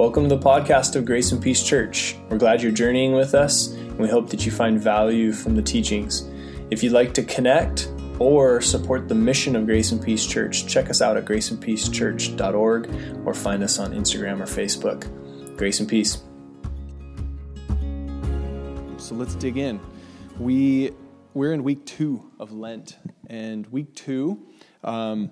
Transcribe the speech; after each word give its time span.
Welcome 0.00 0.30
to 0.30 0.34
the 0.34 0.42
podcast 0.42 0.96
of 0.96 1.04
Grace 1.04 1.30
and 1.30 1.42
Peace 1.42 1.62
Church. 1.62 2.16
We're 2.30 2.38
glad 2.38 2.62
you're 2.62 2.72
journeying 2.72 3.12
with 3.12 3.34
us, 3.34 3.72
and 3.72 3.98
we 3.98 4.08
hope 4.08 4.30
that 4.30 4.46
you 4.46 4.50
find 4.50 4.80
value 4.80 5.30
from 5.30 5.54
the 5.54 5.60
teachings. 5.60 6.26
If 6.70 6.82
you'd 6.82 6.94
like 6.94 7.12
to 7.12 7.22
connect 7.22 7.92
or 8.18 8.62
support 8.62 9.08
the 9.08 9.14
mission 9.14 9.54
of 9.56 9.66
Grace 9.66 9.92
and 9.92 10.02
Peace 10.02 10.24
Church, 10.24 10.66
check 10.66 10.88
us 10.88 11.02
out 11.02 11.18
at 11.18 11.26
graceandpeacechurch.org 11.26 13.26
or 13.26 13.34
find 13.34 13.62
us 13.62 13.78
on 13.78 13.92
Instagram 13.92 14.40
or 14.40 14.46
Facebook. 14.46 15.04
Grace 15.58 15.80
and 15.80 15.88
Peace. 15.88 16.22
So 18.96 19.14
let's 19.14 19.34
dig 19.34 19.58
in. 19.58 19.80
We 20.38 20.92
we're 21.34 21.52
in 21.52 21.62
week 21.62 21.84
two 21.84 22.30
of 22.40 22.52
Lent, 22.52 22.96
and 23.26 23.66
week 23.66 23.94
two. 23.94 24.46
Um, 24.82 25.30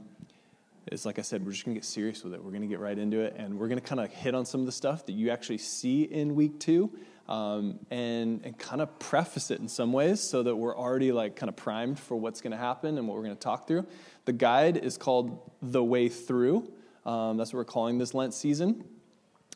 is 0.93 1.07
like 1.07 1.19
I 1.19 1.23
said, 1.23 1.45
we're 1.45 1.53
just 1.53 1.65
going 1.65 1.75
to 1.75 1.81
get 1.81 1.85
serious 1.85 2.23
with 2.25 2.35
it. 2.35 2.43
We're 2.43 2.51
going 2.51 2.63
to 2.63 2.69
get 2.69 2.81
right 2.81 2.99
into 2.99 3.21
it, 3.21 3.35
and 3.37 3.59
we're 3.59 3.69
going 3.69 3.81
to 3.81 3.87
kind 3.87 4.01
of 4.01 4.11
hit 4.11 4.35
on 4.35 4.47
some 4.47 4.61
of 4.61 4.67
the 4.67 4.73
stuff 4.73 5.07
that 5.07 5.13
you 5.13 5.31
actually 5.31 5.59
see 5.59 6.03
in 6.03 6.35
week 6.35 6.59
two, 6.61 6.91
um, 7.29 7.79
and 7.91 8.45
and 8.45 8.59
kind 8.59 8.81
of 8.81 8.99
preface 8.99 9.51
it 9.51 9.61
in 9.61 9.69
some 9.69 9.93
ways 9.93 10.21
so 10.21 10.43
that 10.43 10.57
we're 10.57 10.77
already 10.77 11.13
like 11.13 11.37
kind 11.37 11.49
of 11.49 11.57
primed 11.57 11.99
for 11.99 12.17
what's 12.17 12.41
going 12.41 12.53
to 12.53 12.59
happen 12.59 12.99
and 12.99 13.07
what 13.07 13.17
we're 13.17 13.25
going 13.25 13.37
to 13.37 13.41
talk 13.41 13.67
through. 13.67 13.87
The 14.25 14.33
guide 14.33 14.77
is 14.77 14.97
called 14.97 15.51
"The 15.63 15.83
Way 15.83 16.09
Through." 16.09 16.71
Um, 17.07 17.37
that's 17.37 17.53
what 17.53 17.59
we're 17.59 17.65
calling 17.65 17.99
this 17.99 18.15
Lent 18.15 18.35
season, 18.35 18.85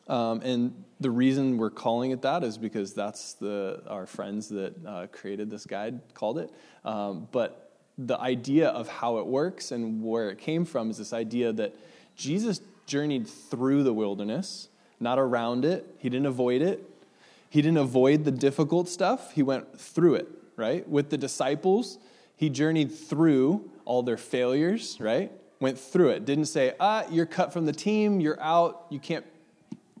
um, 0.07 0.41
and 0.41 0.83
the 0.99 1.11
reason 1.11 1.57
we're 1.57 1.69
calling 1.69 2.11
it 2.11 2.21
that 2.21 2.43
is 2.43 2.57
because 2.57 2.93
that's 2.93 3.33
the 3.33 3.83
our 3.87 4.05
friends 4.05 4.49
that 4.49 4.73
uh, 4.85 5.07
created 5.11 5.49
this 5.49 5.65
guide 5.65 5.99
called 6.13 6.39
it. 6.39 6.49
Um, 6.85 7.27
but 7.31 7.62
the 7.97 8.19
idea 8.19 8.69
of 8.69 8.87
how 8.87 9.17
it 9.17 9.27
works 9.27 9.71
and 9.71 10.03
where 10.03 10.29
it 10.29 10.39
came 10.39 10.65
from 10.65 10.89
is 10.89 10.97
this 10.97 11.13
idea 11.13 11.53
that 11.53 11.75
Jesus 12.15 12.61
journeyed 12.85 13.27
through 13.27 13.83
the 13.83 13.93
wilderness, 13.93 14.69
not 14.99 15.19
around 15.19 15.65
it. 15.65 15.85
He 15.99 16.09
didn't 16.09 16.25
avoid 16.25 16.61
it. 16.61 16.89
He 17.49 17.61
didn't 17.61 17.77
avoid 17.77 18.25
the 18.25 18.31
difficult 18.31 18.89
stuff. 18.89 19.33
He 19.33 19.43
went 19.43 19.79
through 19.79 20.15
it, 20.15 20.27
right? 20.55 20.87
With 20.89 21.09
the 21.09 21.17
disciples, 21.17 21.99
he 22.35 22.49
journeyed 22.49 22.91
through 22.91 23.69
all 23.85 24.01
their 24.01 24.17
failures, 24.17 24.97
right? 24.99 25.31
Went 25.59 25.77
through 25.77 26.09
it. 26.09 26.25
Didn't 26.25 26.45
say, 26.45 26.73
ah, 26.79 27.05
you're 27.11 27.27
cut 27.27 27.53
from 27.53 27.65
the 27.65 27.71
team, 27.71 28.19
you're 28.19 28.41
out, 28.41 28.87
you 28.89 28.99
can't, 28.99 29.25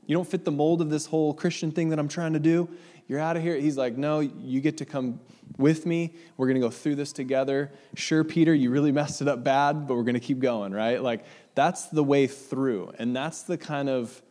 you 0.05 0.15
don't 0.15 0.27
fit 0.27 0.45
the 0.45 0.51
mold 0.51 0.81
of 0.81 0.89
this 0.89 1.05
whole 1.05 1.33
Christian 1.33 1.71
thing 1.71 1.89
that 1.89 1.99
I'm 1.99 2.07
trying 2.07 2.33
to 2.33 2.39
do. 2.39 2.69
You're 3.07 3.19
out 3.19 3.35
of 3.35 3.43
here. 3.43 3.55
He's 3.57 3.77
like, 3.77 3.97
no, 3.97 4.19
you 4.19 4.61
get 4.61 4.77
to 4.77 4.85
come 4.85 5.19
with 5.57 5.85
me. 5.85 6.13
We're 6.37 6.47
going 6.47 6.59
to 6.59 6.65
go 6.65 6.71
through 6.71 6.95
this 6.95 7.11
together. 7.11 7.71
Sure, 7.95 8.23
Peter, 8.23 8.53
you 8.53 8.69
really 8.69 8.91
messed 8.91 9.21
it 9.21 9.27
up 9.27 9.43
bad, 9.43 9.87
but 9.87 9.95
we're 9.95 10.03
going 10.03 10.13
to 10.13 10.21
keep 10.21 10.39
going, 10.39 10.71
right? 10.71 11.01
Like, 11.01 11.25
that's 11.53 11.87
the 11.87 12.03
way 12.03 12.27
through. 12.27 12.93
And 12.97 13.15
that's 13.15 13.43
the 13.43 13.57
kind 13.57 13.89
of 13.89 14.21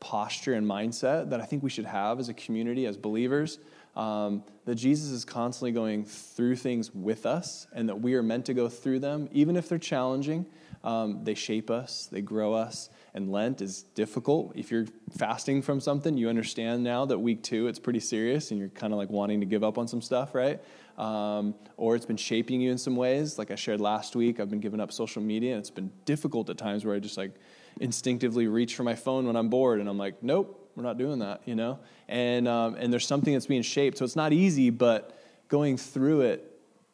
posture 0.00 0.54
and 0.54 0.66
mindset 0.66 1.30
that 1.30 1.40
I 1.40 1.44
think 1.44 1.62
we 1.62 1.70
should 1.70 1.86
have 1.86 2.20
as 2.20 2.28
a 2.28 2.34
community, 2.34 2.86
as 2.86 2.96
believers. 2.96 3.58
Um, 3.96 4.44
that 4.66 4.76
Jesus 4.76 5.10
is 5.10 5.24
constantly 5.24 5.72
going 5.72 6.04
through 6.04 6.56
things 6.56 6.94
with 6.94 7.26
us, 7.26 7.66
and 7.72 7.88
that 7.88 8.00
we 8.00 8.14
are 8.14 8.22
meant 8.22 8.46
to 8.46 8.54
go 8.54 8.68
through 8.68 9.00
them, 9.00 9.28
even 9.32 9.56
if 9.56 9.68
they're 9.68 9.78
challenging. 9.78 10.46
Um, 10.84 11.24
they 11.24 11.34
shape 11.34 11.70
us, 11.70 12.08
they 12.10 12.22
grow 12.22 12.54
us, 12.54 12.88
and 13.14 13.30
Lent 13.30 13.60
is 13.60 13.82
difficult. 13.94 14.52
If 14.54 14.70
you're 14.70 14.86
fasting 15.16 15.62
from 15.62 15.80
something, 15.80 16.16
you 16.16 16.28
understand 16.28 16.84
now 16.84 17.04
that 17.06 17.18
week 17.18 17.42
two 17.42 17.66
it's 17.66 17.78
pretty 17.78 18.00
serious, 18.00 18.50
and 18.50 18.60
you're 18.60 18.68
kind 18.68 18.92
of 18.92 18.98
like 18.98 19.10
wanting 19.10 19.40
to 19.40 19.46
give 19.46 19.64
up 19.64 19.78
on 19.78 19.88
some 19.88 20.02
stuff, 20.02 20.34
right? 20.34 20.60
Um, 20.98 21.54
or 21.76 21.96
it's 21.96 22.06
been 22.06 22.16
shaping 22.16 22.60
you 22.60 22.70
in 22.70 22.78
some 22.78 22.94
ways. 22.94 23.38
Like 23.38 23.50
I 23.50 23.54
shared 23.54 23.80
last 23.80 24.14
week, 24.14 24.38
I've 24.38 24.50
been 24.50 24.60
giving 24.60 24.80
up 24.80 24.92
social 24.92 25.22
media, 25.22 25.52
and 25.52 25.60
it's 25.60 25.70
been 25.70 25.90
difficult 26.04 26.50
at 26.50 26.58
times 26.58 26.84
where 26.84 26.94
I 26.94 26.98
just 26.98 27.16
like 27.16 27.32
instinctively 27.80 28.46
reach 28.46 28.74
for 28.74 28.82
my 28.82 28.94
phone 28.94 29.26
when 29.26 29.36
I'm 29.36 29.48
bored, 29.48 29.80
and 29.80 29.88
I'm 29.88 29.98
like, 29.98 30.22
nope, 30.22 30.70
we're 30.76 30.82
not 30.82 30.98
doing 30.98 31.20
that, 31.20 31.42
you 31.46 31.54
know. 31.54 31.78
And 32.08 32.46
um, 32.46 32.74
and 32.74 32.92
there's 32.92 33.06
something 33.06 33.32
that's 33.32 33.46
being 33.46 33.62
shaped, 33.62 33.98
so 33.98 34.04
it's 34.04 34.16
not 34.16 34.32
easy, 34.32 34.70
but 34.70 35.18
going 35.48 35.76
through 35.76 36.22
it 36.22 36.46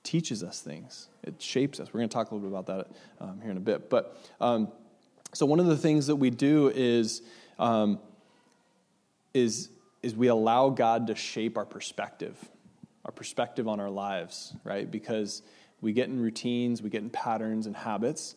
teaches 0.02 0.42
us 0.44 0.60
things. 0.60 1.08
It 1.24 1.42
shapes 1.42 1.80
us. 1.80 1.92
We're 1.92 1.98
going 1.98 2.08
to 2.08 2.14
talk 2.14 2.30
a 2.30 2.34
little 2.34 2.48
bit 2.48 2.56
about 2.56 2.66
that 2.66 2.96
um, 3.20 3.40
here 3.40 3.50
in 3.50 3.56
a 3.56 3.60
bit. 3.60 3.90
But 3.90 4.16
um, 4.40 4.68
so 5.36 5.44
one 5.44 5.60
of 5.60 5.66
the 5.66 5.76
things 5.76 6.06
that 6.06 6.16
we 6.16 6.30
do 6.30 6.72
is 6.74 7.20
um, 7.58 7.98
is 9.34 9.68
is 10.02 10.14
we 10.14 10.28
allow 10.28 10.70
God 10.70 11.08
to 11.08 11.14
shape 11.14 11.58
our 11.58 11.66
perspective, 11.66 12.36
our 13.04 13.12
perspective 13.12 13.68
on 13.68 13.78
our 13.78 13.90
lives, 13.90 14.54
right? 14.64 14.90
Because 14.90 15.42
we 15.82 15.92
get 15.92 16.08
in 16.08 16.20
routines, 16.20 16.80
we 16.80 16.88
get 16.88 17.02
in 17.02 17.10
patterns 17.10 17.66
and 17.66 17.76
habits, 17.76 18.34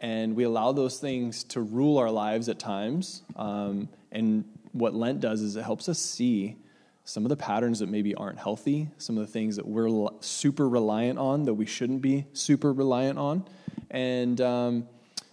and 0.00 0.34
we 0.34 0.44
allow 0.44 0.72
those 0.72 0.98
things 0.98 1.44
to 1.44 1.60
rule 1.60 1.98
our 1.98 2.10
lives 2.10 2.48
at 2.48 2.58
times. 2.58 3.22
Um, 3.36 3.88
and 4.10 4.44
what 4.72 4.94
Lent 4.94 5.20
does 5.20 5.42
is 5.42 5.54
it 5.54 5.62
helps 5.62 5.88
us 5.88 5.98
see 6.00 6.56
some 7.04 7.24
of 7.24 7.28
the 7.28 7.36
patterns 7.36 7.78
that 7.78 7.88
maybe 7.88 8.14
aren't 8.14 8.38
healthy, 8.38 8.88
some 8.98 9.18
of 9.18 9.26
the 9.26 9.32
things 9.32 9.56
that 9.56 9.66
we're 9.66 10.08
super 10.20 10.68
reliant 10.68 11.18
on 11.18 11.44
that 11.44 11.54
we 11.54 11.66
shouldn't 11.66 12.02
be 12.02 12.24
super 12.32 12.72
reliant 12.72 13.18
on. 13.18 13.44
And, 13.90 14.40
um, 14.40 14.88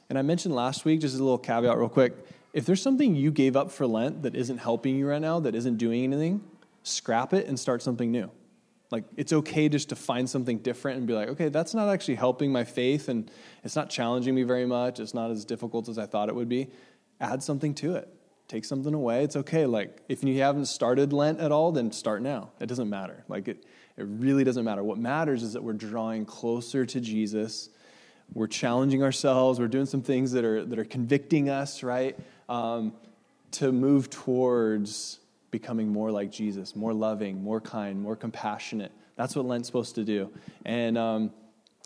and 0.09 0.18
I 0.18 0.22
mentioned 0.22 0.56
last 0.56 0.85
week, 0.85 1.01
just 1.01 1.16
a 1.16 1.19
little 1.19 1.38
caveat, 1.38 1.78
real 1.78 1.90
quick. 1.90 2.13
If 2.53 2.66
there's 2.66 2.81
something 2.81 3.16
you 3.16 3.31
gave 3.31 3.56
up 3.56 3.72
for 3.72 3.85
Lent 3.85 4.23
that 4.23 4.35
isn't 4.35 4.57
helping 4.57 4.97
you 4.97 5.07
right 5.07 5.22
now, 5.22 5.40
that 5.41 5.53
isn't 5.53 5.78
doing 5.78 6.03
anything, 6.03 6.41
scrap 6.84 7.34
it 7.34 7.47
and 7.47 7.59
start 7.59 7.81
something 7.81 8.12
new. 8.12 8.31
Like, 8.90 9.03
it's 9.18 9.34
okay 9.34 9.68
just 9.68 9.90
to 9.90 9.95
find 9.95 10.29
something 10.29 10.59
different 10.59 10.97
and 10.97 11.07
be 11.07 11.13
like, 11.13 11.28
okay, 11.29 11.50
that's 11.50 11.73
not 11.73 11.90
actually 11.90 12.16
helping 12.16 12.51
my 12.51 12.63
faith 12.63 13.09
and 13.09 13.29
it's 13.63 13.75
not 13.75 13.90
challenging 13.90 14.34
me 14.34 14.44
very 14.44 14.66
much. 14.66 15.00
It's 15.01 15.13
not 15.13 15.29
as 15.29 15.44
difficult 15.44 15.90
as 15.90 15.97
I 15.97 16.06
thought 16.06 16.29
it 16.29 16.35
would 16.35 16.47
be. 16.47 16.69
Add 17.19 17.44
something 17.44 17.74
to 17.75 17.95
it 17.95 18.07
take 18.47 18.66
something 18.66 18.94
away. 18.94 19.24
It's 19.24 19.35
okay. 19.35 19.66
Like, 19.66 20.01
if 20.07 20.24
you 20.24 20.41
haven't 20.41 20.66
started 20.66 21.13
Lent 21.13 21.39
at 21.39 21.51
all, 21.51 21.72
then 21.72 21.91
start 21.91 22.22
now. 22.22 22.51
It 22.59 22.68
doesn't 22.68 22.89
matter. 22.89 23.24
Like, 23.28 23.47
it, 23.47 23.66
it 23.97 24.06
really 24.07 24.44
doesn't 24.44 24.63
matter. 24.63 24.84
What 24.84 24.97
matters 24.97 25.44
is 25.44 25.53
that 25.53 25.63
we're 25.63 25.74
drawing 25.74 26.25
closer 26.25 26.85
to 26.85 27.00
Jesus. 27.00 27.69
We're 28.33 28.47
challenging 28.47 29.03
ourselves. 29.03 29.59
We're 29.59 29.67
doing 29.67 29.85
some 29.85 30.01
things 30.01 30.31
that 30.33 30.43
are, 30.43 30.65
that 30.65 30.77
are 30.77 30.85
convicting 30.85 31.49
us, 31.49 31.83
right? 31.83 32.17
Um, 32.49 32.93
to 33.51 33.71
move 33.71 34.09
towards 34.09 35.19
becoming 35.51 35.88
more 35.88 36.11
like 36.11 36.31
Jesus, 36.31 36.75
more 36.75 36.93
loving, 36.93 37.43
more 37.43 37.61
kind, 37.61 38.01
more 38.01 38.15
compassionate. 38.15 38.91
That's 39.15 39.35
what 39.35 39.45
Lent's 39.45 39.67
supposed 39.67 39.95
to 39.95 40.03
do. 40.03 40.31
And 40.65 40.97
um, 40.97 41.31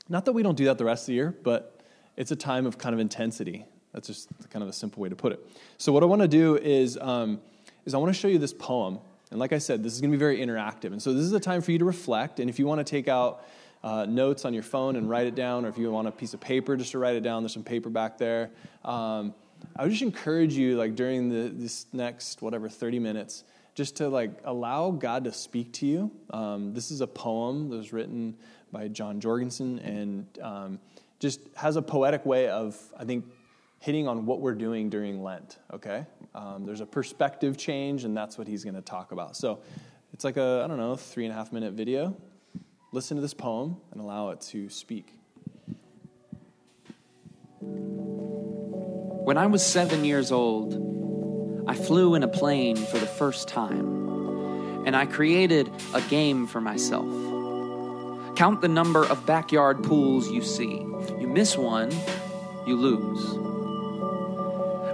not 0.09 0.25
that 0.25 0.34
we 0.34 0.44
don't 0.44 0.57
do 0.57 0.66
that 0.66 0.78
the 0.78 0.85
rest 0.85 1.03
of 1.03 1.07
the 1.07 1.13
year, 1.13 1.35
but 1.44 1.81
it's 2.18 2.31
a 2.31 2.35
time 2.35 2.66
of 2.66 2.78
kind 2.78 2.94
of 2.94 3.00
intensity. 3.00 3.66
That's 3.94 4.08
just 4.08 4.29
kind 4.50 4.63
of 4.63 4.69
a 4.69 4.73
simple 4.73 5.02
way 5.02 5.09
to 5.09 5.16
put 5.16 5.31
it. 5.31 5.47
So 5.78 5.94
what 5.94 6.03
I 6.03 6.06
want 6.06 6.22
to 6.22 6.28
do 6.28 6.58
is, 6.58 6.97
um, 7.00 7.40
is 7.85 7.94
I 7.94 7.97
want 7.97 8.13
to 8.13 8.19
show 8.19 8.28
you 8.28 8.40
this 8.40 8.53
poem. 8.53 9.00
And 9.29 9.40
like 9.40 9.53
I 9.53 9.59
said, 9.59 9.84
this 9.84 9.94
is 9.94 10.02
going 10.02 10.12
to 10.12 10.18
be 10.18 10.19
very 10.19 10.40
interactive. 10.40 10.91
And 10.91 11.02
so 11.02 11.13
this 11.13 11.23
is 11.23 11.31
a 11.31 11.40
time 11.40 11.62
for 11.62 11.72
you 11.72 11.79
to 11.79 11.85
reflect. 11.85 12.40
And 12.40 12.50
if 12.50 12.59
you 12.59 12.68
want 12.68 12.79
to 12.79 12.84
take 12.84 13.08
out 13.08 13.46
uh, 13.84 14.06
notes 14.06 14.46
on 14.46 14.53
your 14.53 14.64
phone 14.64 14.96
and 14.96 15.09
write 15.09 15.28
it 15.28 15.36
down, 15.36 15.66
or 15.66 15.69
if 15.69 15.78
you 15.78 15.92
want 15.92 16.08
a 16.08 16.12
piece 16.12 16.34
of 16.34 16.40
paper 16.40 16.75
just 16.75 16.92
to 16.92 17.00
write 17.00 17.16
it 17.16 17.22
down, 17.22 17.44
there's 17.44 17.53
some 17.53 17.64
paper 17.64 17.90
back 17.90 18.18
there. 18.18 18.52
Um, 18.86 19.34
I 19.75 19.84
would 19.84 19.92
just 19.92 20.02
encourage 20.02 20.53
you, 20.53 20.78
like 20.78 20.96
during 20.96 21.30
the, 21.30 21.50
this 21.50 21.86
next 21.94 22.41
whatever 22.41 22.70
30 22.70 23.00
minutes, 23.00 23.44
just 23.75 23.96
to 23.97 24.09
like 24.09 24.31
allow 24.44 24.91
God 24.91 25.24
to 25.24 25.31
speak 25.31 25.72
to 25.74 25.86
you. 25.86 26.12
Um, 26.31 26.74
this 26.74 26.91
is 26.91 27.02
a 27.02 27.08
poem 27.08 27.70
that 27.70 27.78
was 27.78 27.94
written 27.94 28.36
by 28.72 28.88
Jon 28.88 29.20
Jorgenson 29.20 29.80
and 29.80 30.25
um, 30.41 30.80
just 31.20 31.41
has 31.56 31.75
a 31.75 31.81
poetic 31.81 32.25
way 32.25 32.50
of, 32.50 32.78
I 32.97 33.06
think, 33.06 33.25
hitting 33.80 34.08
on 34.08 34.25
what 34.25 34.41
we're 34.41 34.56
doing 34.56 34.90
during 34.90 35.24
Lent, 35.24 35.58
okay? 35.74 36.06
Um, 36.36 36.66
there's 36.66 36.81
a 36.81 36.86
perspective 36.86 37.58
change, 37.58 38.03
and 38.03 38.16
that's 38.16 38.38
what 38.38 38.47
he's 38.47 38.64
going 38.64 38.75
to 38.75 38.81
talk 38.81 39.12
about. 39.12 39.36
So 39.36 39.59
it's 40.14 40.24
like 40.24 40.38
a, 40.38 40.62
I 40.64 40.68
don't 40.68 40.78
know, 40.78 40.96
three 40.96 41.25
and 41.25 41.34
a 41.34 41.36
half 41.36 41.52
minute 41.52 41.74
video. 41.74 42.16
Listen 42.94 43.16
to 43.16 43.22
this 43.22 43.34
poem 43.34 43.78
and 43.94 44.02
allow 44.02 44.31
it 44.31 44.41
to 44.41 44.68
speak. 44.69 45.13
When 47.62 49.38
I 49.38 49.47
was 49.47 49.66
seven 49.66 50.03
years 50.03 50.29
old, 50.29 51.63
I 51.69 51.74
flew 51.74 52.16
in 52.16 52.23
a 52.23 52.28
plane 52.28 52.76
for 52.76 52.97
the 52.97 53.05
first 53.05 53.47
time, 53.47 54.84
and 54.85 54.93
I 54.93 55.05
created 55.05 55.72
a 55.93 56.02
game 56.02 56.47
for 56.47 56.59
myself. 56.59 57.05
Count 58.35 58.59
the 58.59 58.67
number 58.67 59.05
of 59.05 59.26
backyard 59.26 59.84
pools 59.84 60.29
you 60.29 60.41
see. 60.41 60.79
You 61.17 61.29
miss 61.29 61.58
one, 61.58 61.91
you 62.67 62.76
lose. 62.76 63.23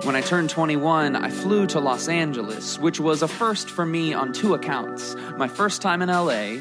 When 0.05 0.15
I 0.15 0.21
turned 0.21 0.51
21, 0.51 1.15
I 1.15 1.31
flew 1.31 1.65
to 1.67 1.79
Los 1.79 2.07
Angeles, 2.07 2.77
which 2.77 2.99
was 2.99 3.23
a 3.23 3.27
first 3.27 3.71
for 3.71 3.87
me 3.87 4.13
on 4.13 4.33
two 4.33 4.53
accounts 4.53 5.15
my 5.37 5.47
first 5.47 5.81
time 5.81 6.03
in 6.03 6.09
LA, 6.09 6.57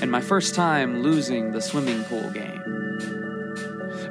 and 0.00 0.10
my 0.10 0.20
first 0.20 0.54
time 0.54 1.02
losing 1.02 1.52
the 1.52 1.60
swimming 1.60 2.04
pool 2.04 2.30
game. 2.30 2.62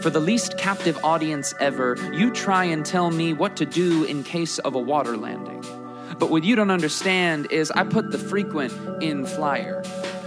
For 0.01 0.09
the 0.09 0.19
least 0.19 0.57
captive 0.57 0.97
audience 1.03 1.53
ever, 1.59 1.97
you 2.13 2.31
try 2.31 2.63
and 2.65 2.85
tell 2.85 3.11
me 3.11 3.33
what 3.33 3.55
to 3.57 3.65
do 3.65 4.03
in 4.03 4.23
case 4.23 4.59
of 4.59 4.75
a 4.75 4.79
water 4.79 5.17
landing. 5.17 5.63
But 6.19 6.29
what 6.29 6.43
you 6.43 6.55
don't 6.55 6.71
understand 6.71 7.51
is 7.51 7.71
I 7.71 7.83
put 7.83 8.11
the 8.11 8.17
frequent 8.17 8.73
in 9.01 9.25
flyer, 9.25 9.83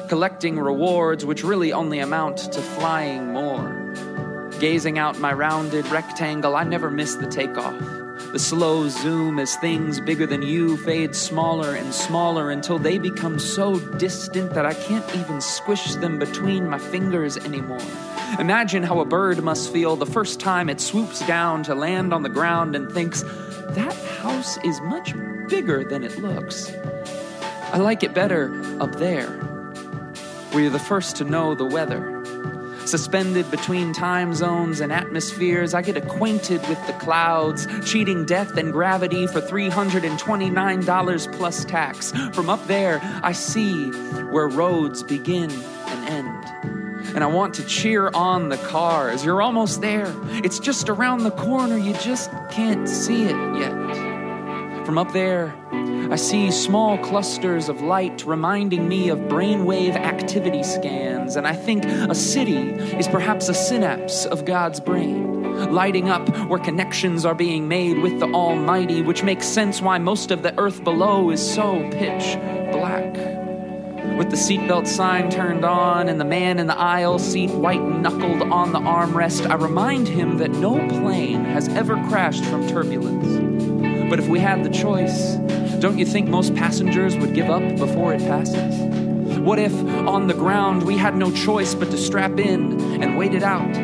collecting 0.08 0.58
rewards 0.58 1.24
which 1.24 1.44
really 1.44 1.72
only 1.72 1.98
amount 1.98 2.38
to 2.52 2.60
flying 2.60 3.32
more. 3.32 4.50
Gazing 4.58 4.98
out 4.98 5.18
my 5.18 5.32
rounded 5.32 5.86
rectangle, 5.88 6.56
I 6.56 6.64
never 6.64 6.90
miss 6.90 7.14
the 7.14 7.28
takeoff 7.28 7.97
The 8.32 8.38
slow 8.38 8.88
zoom 8.90 9.38
as 9.38 9.56
things 9.56 10.00
bigger 10.00 10.26
than 10.26 10.42
you 10.42 10.76
fade 10.76 11.16
smaller 11.16 11.74
and 11.74 11.94
smaller 11.94 12.50
until 12.50 12.78
they 12.78 12.98
become 12.98 13.38
so 13.38 13.78
distant 13.78 14.52
that 14.52 14.66
I 14.66 14.74
can't 14.74 15.16
even 15.16 15.40
squish 15.40 15.94
them 15.94 16.18
between 16.18 16.68
my 16.68 16.78
fingers 16.78 17.38
anymore. 17.38 17.80
Imagine 18.38 18.82
how 18.82 19.00
a 19.00 19.06
bird 19.06 19.42
must 19.42 19.72
feel 19.72 19.96
the 19.96 20.04
first 20.04 20.40
time 20.40 20.68
it 20.68 20.78
swoops 20.78 21.26
down 21.26 21.62
to 21.64 21.74
land 21.74 22.12
on 22.12 22.22
the 22.22 22.28
ground 22.28 22.76
and 22.76 22.92
thinks, 22.92 23.22
that 23.70 23.94
house 24.20 24.58
is 24.58 24.78
much 24.82 25.14
bigger 25.48 25.82
than 25.82 26.04
it 26.04 26.18
looks. 26.18 26.70
I 27.72 27.78
like 27.78 28.02
it 28.02 28.12
better 28.12 28.52
up 28.78 28.94
there, 28.96 29.30
where 30.50 30.64
you're 30.64 30.70
the 30.70 30.78
first 30.78 31.16
to 31.16 31.24
know 31.24 31.54
the 31.54 31.64
weather. 31.64 32.17
Suspended 32.88 33.50
between 33.50 33.92
time 33.92 34.32
zones 34.32 34.80
and 34.80 34.90
atmospheres, 34.90 35.74
I 35.74 35.82
get 35.82 35.98
acquainted 35.98 36.66
with 36.70 36.86
the 36.86 36.94
clouds, 36.94 37.66
cheating 37.84 38.24
death 38.24 38.56
and 38.56 38.72
gravity 38.72 39.26
for 39.26 39.42
$329 39.42 41.36
plus 41.36 41.66
tax. 41.66 42.12
From 42.32 42.48
up 42.48 42.66
there, 42.66 42.98
I 43.22 43.32
see 43.32 43.90
where 44.30 44.48
roads 44.48 45.02
begin 45.02 45.50
and 45.50 46.08
end. 46.08 47.14
And 47.14 47.22
I 47.22 47.26
want 47.26 47.52
to 47.56 47.64
cheer 47.66 48.08
on 48.14 48.48
the 48.48 48.56
cars. 48.56 49.22
You're 49.22 49.42
almost 49.42 49.82
there. 49.82 50.10
It's 50.42 50.58
just 50.58 50.88
around 50.88 51.24
the 51.24 51.30
corner. 51.32 51.76
You 51.76 51.92
just 51.92 52.30
can't 52.50 52.88
see 52.88 53.24
it 53.24 53.36
yet. 53.58 54.86
From 54.86 54.96
up 54.96 55.12
there, 55.12 55.54
I 56.10 56.16
see 56.16 56.50
small 56.50 56.96
clusters 56.96 57.68
of 57.68 57.82
light 57.82 58.24
reminding 58.24 58.88
me 58.88 59.10
of 59.10 59.18
brainwave 59.18 59.94
activity 59.94 60.62
scans, 60.62 61.36
and 61.36 61.46
I 61.46 61.52
think 61.52 61.84
a 61.84 62.14
city 62.14 62.70
is 62.96 63.06
perhaps 63.06 63.50
a 63.50 63.54
synapse 63.54 64.24
of 64.24 64.46
God's 64.46 64.80
brain, 64.80 65.70
lighting 65.70 66.08
up 66.08 66.26
where 66.48 66.58
connections 66.58 67.26
are 67.26 67.34
being 67.34 67.68
made 67.68 67.98
with 67.98 68.20
the 68.20 68.26
Almighty, 68.26 69.02
which 69.02 69.22
makes 69.22 69.46
sense 69.46 69.82
why 69.82 69.98
most 69.98 70.30
of 70.30 70.42
the 70.42 70.58
earth 70.58 70.82
below 70.82 71.28
is 71.30 71.46
so 71.46 71.86
pitch 71.90 72.38
black. 72.72 73.12
With 74.16 74.30
the 74.30 74.36
seatbelt 74.36 74.86
sign 74.86 75.28
turned 75.28 75.66
on 75.66 76.08
and 76.08 76.18
the 76.18 76.24
man 76.24 76.58
in 76.58 76.68
the 76.68 76.78
aisle 76.78 77.18
seat 77.18 77.50
white 77.50 77.82
knuckled 77.82 78.50
on 78.50 78.72
the 78.72 78.80
armrest, 78.80 79.46
I 79.48 79.56
remind 79.56 80.08
him 80.08 80.38
that 80.38 80.52
no 80.52 80.78
plane 80.88 81.44
has 81.44 81.68
ever 81.68 81.96
crashed 82.08 82.46
from 82.46 82.66
turbulence. 82.66 84.08
But 84.08 84.18
if 84.18 84.26
we 84.26 84.38
had 84.38 84.64
the 84.64 84.70
choice, 84.70 85.36
don't 85.80 85.96
you 85.96 86.04
think 86.04 86.28
most 86.28 86.56
passengers 86.56 87.16
would 87.16 87.34
give 87.34 87.48
up 87.48 87.62
before 87.76 88.12
it 88.12 88.20
passes? 88.20 88.74
What 89.38 89.60
if 89.60 89.72
on 89.72 90.26
the 90.26 90.34
ground 90.34 90.82
we 90.82 90.96
had 90.96 91.16
no 91.16 91.30
choice 91.30 91.72
but 91.74 91.92
to 91.92 91.96
strap 91.96 92.38
in 92.40 93.00
and 93.00 93.16
wait 93.16 93.32
it 93.32 93.44
out? 93.44 93.76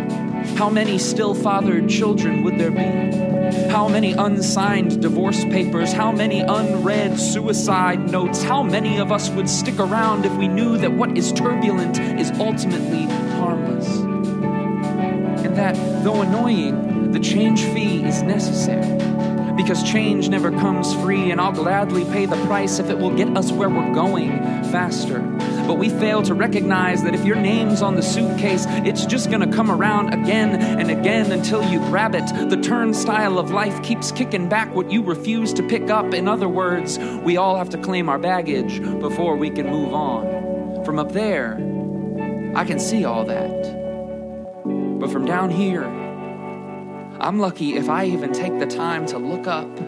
How 0.58 0.69
many 0.69 0.99
still 0.99 1.35
fathered 1.35 1.88
children 1.88 2.43
would 2.43 2.58
there 2.58 2.73
be? 2.73 3.70
How 3.70 3.87
many 3.87 4.12
unsigned 4.12 5.00
divorce 5.00 5.44
papers? 5.44 5.93
How 5.93 6.11
many 6.11 6.41
unread 6.41 7.19
suicide 7.19 8.11
notes? 8.11 8.43
How 8.43 8.64
many 8.64 8.99
of 8.99 9.12
us 9.12 9.31
would 9.31 9.49
stick 9.49 9.79
around 9.79 10.26
if 10.26 10.32
we 10.32 10.49
knew 10.49 10.76
that 10.79 10.93
what 10.93 11.17
is 11.17 11.32
turbulent 11.32 12.00
is 12.00 12.32
ultimately 12.32 13.05
harmless? 13.37 13.88
And 15.44 15.56
that, 15.56 15.76
though 16.02 16.23
annoying, 16.23 17.12
the 17.12 17.20
change 17.20 17.62
fee 17.62 18.02
is 18.02 18.23
necessary 18.23 19.14
because 19.56 19.83
change 19.83 20.29
never 20.29 20.51
comes 20.51 20.95
free, 20.97 21.31
and 21.31 21.41
I'll 21.41 21.53
gladly 21.53 22.05
pay 22.05 22.27
the 22.27 22.37
price 22.47 22.79
if 22.79 22.91
it 22.91 22.99
will 22.99 23.15
get 23.15 23.37
us 23.37 23.53
where 23.53 23.69
we're 23.69 23.95
going 23.95 24.31
faster. 24.65 25.21
But 25.67 25.79
we 25.79 25.89
fail 25.89 26.23
to 26.23 26.35
recognize 26.35 27.03
that 27.05 27.15
if 27.15 27.25
your 27.25 27.37
name's 27.37 27.81
on 27.81 27.95
the 27.95 28.03
suitcase, 28.03 28.67
it's 28.69 29.06
just 29.06 29.31
gonna 29.31 29.51
come 29.51 29.71
around 29.71 30.12
again 30.12 30.61
and 30.61 30.91
again 30.91 31.33
until 31.33 31.62
you 31.71 31.79
grab 31.91 32.15
it. 32.15 32.27
The 32.51 32.61
turnstile 32.61 33.39
of 33.39 33.51
life 33.51 33.83
keeps 33.83 34.12
kicking 34.12 34.49
back 34.49 34.75
what 34.75 34.91
you 34.91 35.03
refuse 35.03 35.53
to 35.55 35.62
pick 35.62 35.91
up. 35.91 36.12
In 36.12 36.29
other 36.29 36.49
words, 36.49 36.99
we 36.99 37.37
all 37.37 37.56
have 37.56 37.71
to 37.71 37.79
claim 37.79 38.09
our 38.09 38.19
baggage 38.19 38.81
before 39.01 39.37
we 39.37 39.51
can 39.51 39.67
move 39.69 39.95
on. 39.95 40.85
From 40.85 40.99
up 40.99 41.12
there, 41.12 41.55
I 42.55 42.65
can 42.65 42.79
see 42.79 43.05
all 43.05 43.25
that. 43.25 43.85
But 44.65 45.11
from 45.11 45.25
down 45.25 45.51
here, 45.51 45.85
I'm 47.21 47.39
lucky 47.39 47.77
if 47.77 47.89
I 47.89 48.05
even 48.07 48.33
take 48.33 48.59
the 48.59 48.67
time 48.67 49.07
to 49.07 49.19
look 49.19 49.47
up 49.47 49.79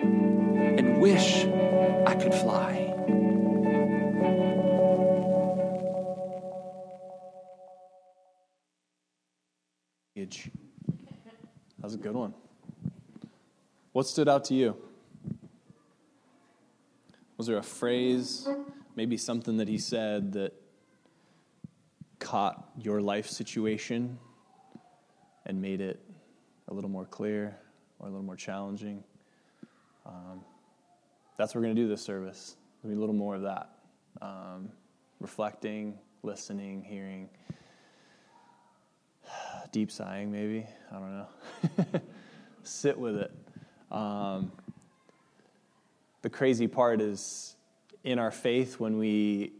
and 0.00 1.00
wish 1.00 1.44
I 2.06 2.14
could 2.14 2.34
fly. 2.34 2.86
That 11.78 11.84
was 11.84 11.94
a 11.94 11.98
good 11.98 12.14
one. 12.14 12.34
What 13.92 14.06
stood 14.06 14.28
out 14.28 14.44
to 14.46 14.54
you? 14.54 14.76
Was 17.36 17.46
there 17.46 17.58
a 17.58 17.62
phrase, 17.62 18.48
maybe 18.96 19.16
something 19.16 19.58
that 19.58 19.68
he 19.68 19.78
said 19.78 20.32
that 20.32 20.54
caught 22.18 22.70
your 22.76 23.00
life 23.00 23.28
situation 23.28 24.18
and 25.44 25.60
made 25.60 25.80
it 25.80 26.00
a 26.68 26.74
little 26.74 26.90
more 26.90 27.04
clear 27.04 27.56
or 27.98 28.08
a 28.08 28.10
little 28.10 28.24
more 28.24 28.36
challenging. 28.36 29.02
Um, 30.04 30.40
that's 31.36 31.54
what 31.54 31.60
we're 31.60 31.66
going 31.66 31.76
to 31.76 31.82
do 31.82 31.88
this 31.88 32.02
service. 32.02 32.56
Be 32.86 32.94
a 32.94 32.96
little 32.96 33.14
more 33.14 33.34
of 33.34 33.42
that. 33.42 33.70
Um, 34.22 34.70
reflecting, 35.20 35.98
listening, 36.22 36.82
hearing, 36.82 37.28
deep 39.72 39.90
sighing, 39.90 40.30
maybe. 40.30 40.66
I 40.90 40.94
don't 40.94 41.12
know. 41.12 42.00
Sit 42.62 42.98
with 42.98 43.16
it. 43.16 43.32
Um, 43.90 44.52
the 46.22 46.30
crazy 46.30 46.66
part 46.66 47.00
is 47.00 47.56
in 48.04 48.18
our 48.18 48.30
faith 48.30 48.78
when 48.80 48.98
we, 48.98 49.52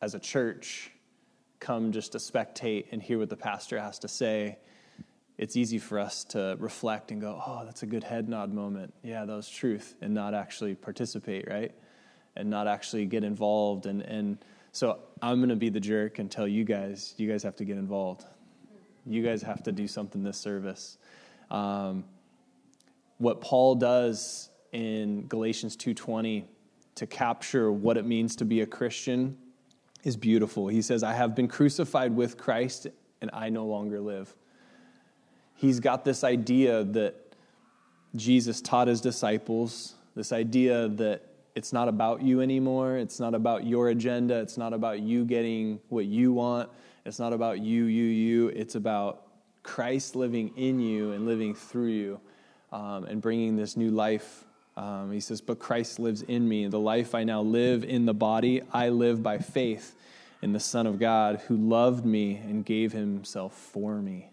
as 0.00 0.14
a 0.14 0.18
church, 0.18 0.90
come 1.60 1.92
just 1.92 2.12
to 2.12 2.18
spectate 2.18 2.86
and 2.92 3.00
hear 3.00 3.18
what 3.18 3.28
the 3.28 3.36
pastor 3.36 3.78
has 3.78 3.98
to 4.00 4.08
say 4.08 4.58
it's 5.38 5.56
easy 5.56 5.78
for 5.78 5.98
us 5.98 6.24
to 6.24 6.56
reflect 6.58 7.10
and 7.10 7.20
go, 7.20 7.42
oh, 7.44 7.62
that's 7.64 7.82
a 7.82 7.86
good 7.86 8.04
head 8.04 8.28
nod 8.28 8.52
moment. 8.52 8.92
Yeah, 9.02 9.24
that 9.24 9.34
was 9.34 9.48
truth, 9.48 9.96
and 10.00 10.12
not 10.12 10.34
actually 10.34 10.74
participate, 10.74 11.48
right? 11.48 11.72
And 12.36 12.50
not 12.50 12.66
actually 12.66 13.06
get 13.06 13.24
involved. 13.24 13.86
And, 13.86 14.02
and 14.02 14.38
so 14.72 15.00
I'm 15.20 15.38
going 15.38 15.48
to 15.48 15.56
be 15.56 15.68
the 15.68 15.80
jerk 15.80 16.18
and 16.18 16.30
tell 16.30 16.46
you 16.46 16.64
guys, 16.64 17.14
you 17.16 17.30
guys 17.30 17.42
have 17.42 17.56
to 17.56 17.64
get 17.64 17.76
involved. 17.76 18.24
You 19.06 19.22
guys 19.22 19.42
have 19.42 19.62
to 19.64 19.72
do 19.72 19.88
something 19.88 20.22
this 20.22 20.38
service. 20.38 20.98
Um, 21.50 22.04
what 23.18 23.40
Paul 23.40 23.74
does 23.74 24.50
in 24.72 25.26
Galatians 25.26 25.76
2:20 25.76 26.44
to 26.94 27.06
capture 27.06 27.72
what 27.72 27.96
it 27.96 28.04
means 28.04 28.36
to 28.36 28.44
be 28.44 28.60
a 28.60 28.66
Christian 28.66 29.36
is 30.04 30.16
beautiful. 30.16 30.68
He 30.68 30.82
says, 30.82 31.02
"I 31.02 31.14
have 31.14 31.34
been 31.34 31.48
crucified 31.48 32.14
with 32.14 32.36
Christ 32.36 32.86
and 33.20 33.30
I 33.32 33.48
no 33.48 33.66
longer 33.66 34.00
live." 34.00 34.34
He's 35.54 35.80
got 35.80 36.04
this 36.04 36.24
idea 36.24 36.84
that 36.84 37.14
Jesus 38.14 38.60
taught 38.60 38.88
his 38.88 39.00
disciples, 39.00 39.94
this 40.14 40.32
idea 40.32 40.88
that 40.88 41.22
it's 41.54 41.72
not 41.72 41.88
about 41.88 42.22
you 42.22 42.40
anymore. 42.40 42.96
It's 42.96 43.20
not 43.20 43.34
about 43.34 43.66
your 43.66 43.90
agenda. 43.90 44.36
It's 44.40 44.56
not 44.56 44.72
about 44.72 45.00
you 45.00 45.24
getting 45.24 45.80
what 45.88 46.06
you 46.06 46.32
want. 46.32 46.70
It's 47.04 47.18
not 47.18 47.32
about 47.32 47.58
you, 47.60 47.84
you, 47.84 48.04
you. 48.04 48.48
It's 48.48 48.74
about 48.74 49.26
Christ 49.62 50.16
living 50.16 50.52
in 50.56 50.80
you 50.80 51.12
and 51.12 51.26
living 51.26 51.54
through 51.54 51.88
you 51.88 52.20
um, 52.72 53.04
and 53.04 53.20
bringing 53.20 53.56
this 53.56 53.76
new 53.76 53.90
life. 53.90 54.44
Um, 54.76 55.12
he 55.12 55.20
says, 55.20 55.40
But 55.40 55.58
Christ 55.58 55.98
lives 55.98 56.22
in 56.22 56.48
me. 56.48 56.66
The 56.68 56.80
life 56.80 57.14
I 57.14 57.24
now 57.24 57.42
live 57.42 57.84
in 57.84 58.06
the 58.06 58.14
body, 58.14 58.62
I 58.72 58.88
live 58.88 59.22
by 59.22 59.38
faith 59.38 59.94
in 60.40 60.52
the 60.52 60.60
Son 60.60 60.86
of 60.86 60.98
God 60.98 61.40
who 61.48 61.56
loved 61.56 62.06
me 62.06 62.36
and 62.36 62.64
gave 62.64 62.92
himself 62.92 63.52
for 63.52 64.00
me. 64.00 64.31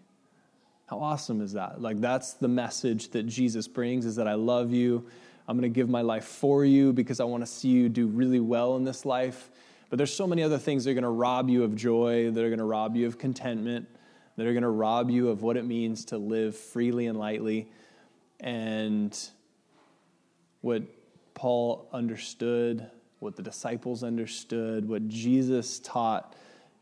How 0.90 0.98
awesome 0.98 1.40
is 1.40 1.52
that? 1.52 1.80
Like, 1.80 2.00
that's 2.00 2.32
the 2.32 2.48
message 2.48 3.10
that 3.10 3.22
Jesus 3.22 3.68
brings 3.68 4.04
is 4.04 4.16
that 4.16 4.26
I 4.26 4.34
love 4.34 4.72
you. 4.72 5.06
I'm 5.46 5.56
going 5.56 5.72
to 5.72 5.72
give 5.72 5.88
my 5.88 6.02
life 6.02 6.24
for 6.24 6.64
you 6.64 6.92
because 6.92 7.20
I 7.20 7.24
want 7.24 7.44
to 7.44 7.46
see 7.46 7.68
you 7.68 7.88
do 7.88 8.08
really 8.08 8.40
well 8.40 8.76
in 8.76 8.82
this 8.82 9.06
life. 9.06 9.50
But 9.88 9.98
there's 9.98 10.12
so 10.12 10.26
many 10.26 10.42
other 10.42 10.58
things 10.58 10.82
that 10.82 10.90
are 10.90 10.94
going 10.94 11.04
to 11.04 11.10
rob 11.10 11.48
you 11.48 11.62
of 11.62 11.76
joy, 11.76 12.32
that 12.32 12.42
are 12.42 12.48
going 12.48 12.58
to 12.58 12.64
rob 12.64 12.96
you 12.96 13.06
of 13.06 13.18
contentment, 13.18 13.88
that 14.34 14.44
are 14.44 14.52
going 14.52 14.64
to 14.64 14.68
rob 14.68 15.10
you 15.10 15.28
of 15.28 15.42
what 15.42 15.56
it 15.56 15.64
means 15.64 16.06
to 16.06 16.18
live 16.18 16.56
freely 16.56 17.06
and 17.06 17.16
lightly. 17.16 17.70
And 18.40 19.16
what 20.60 20.82
Paul 21.34 21.88
understood, 21.92 22.90
what 23.20 23.36
the 23.36 23.44
disciples 23.44 24.02
understood, 24.02 24.88
what 24.88 25.06
Jesus 25.06 25.78
taught 25.78 26.34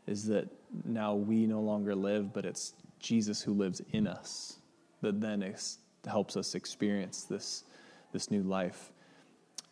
is 0.07 0.25
that 0.29 0.47
now 0.83 1.13
we 1.13 1.45
no 1.45 1.59
longer 1.61 1.93
live, 1.93 2.33
but 2.33 2.43
it's 2.43 2.73
Jesus 2.99 3.41
who 3.41 3.53
lives 3.53 3.81
in 3.91 4.07
us 4.07 4.57
that 5.01 5.21
then 5.21 5.43
ex- 5.43 5.79
helps 6.07 6.35
us 6.35 6.55
experience 6.55 7.23
this, 7.23 7.63
this 8.11 8.29
new 8.29 8.43
life. 8.43 8.91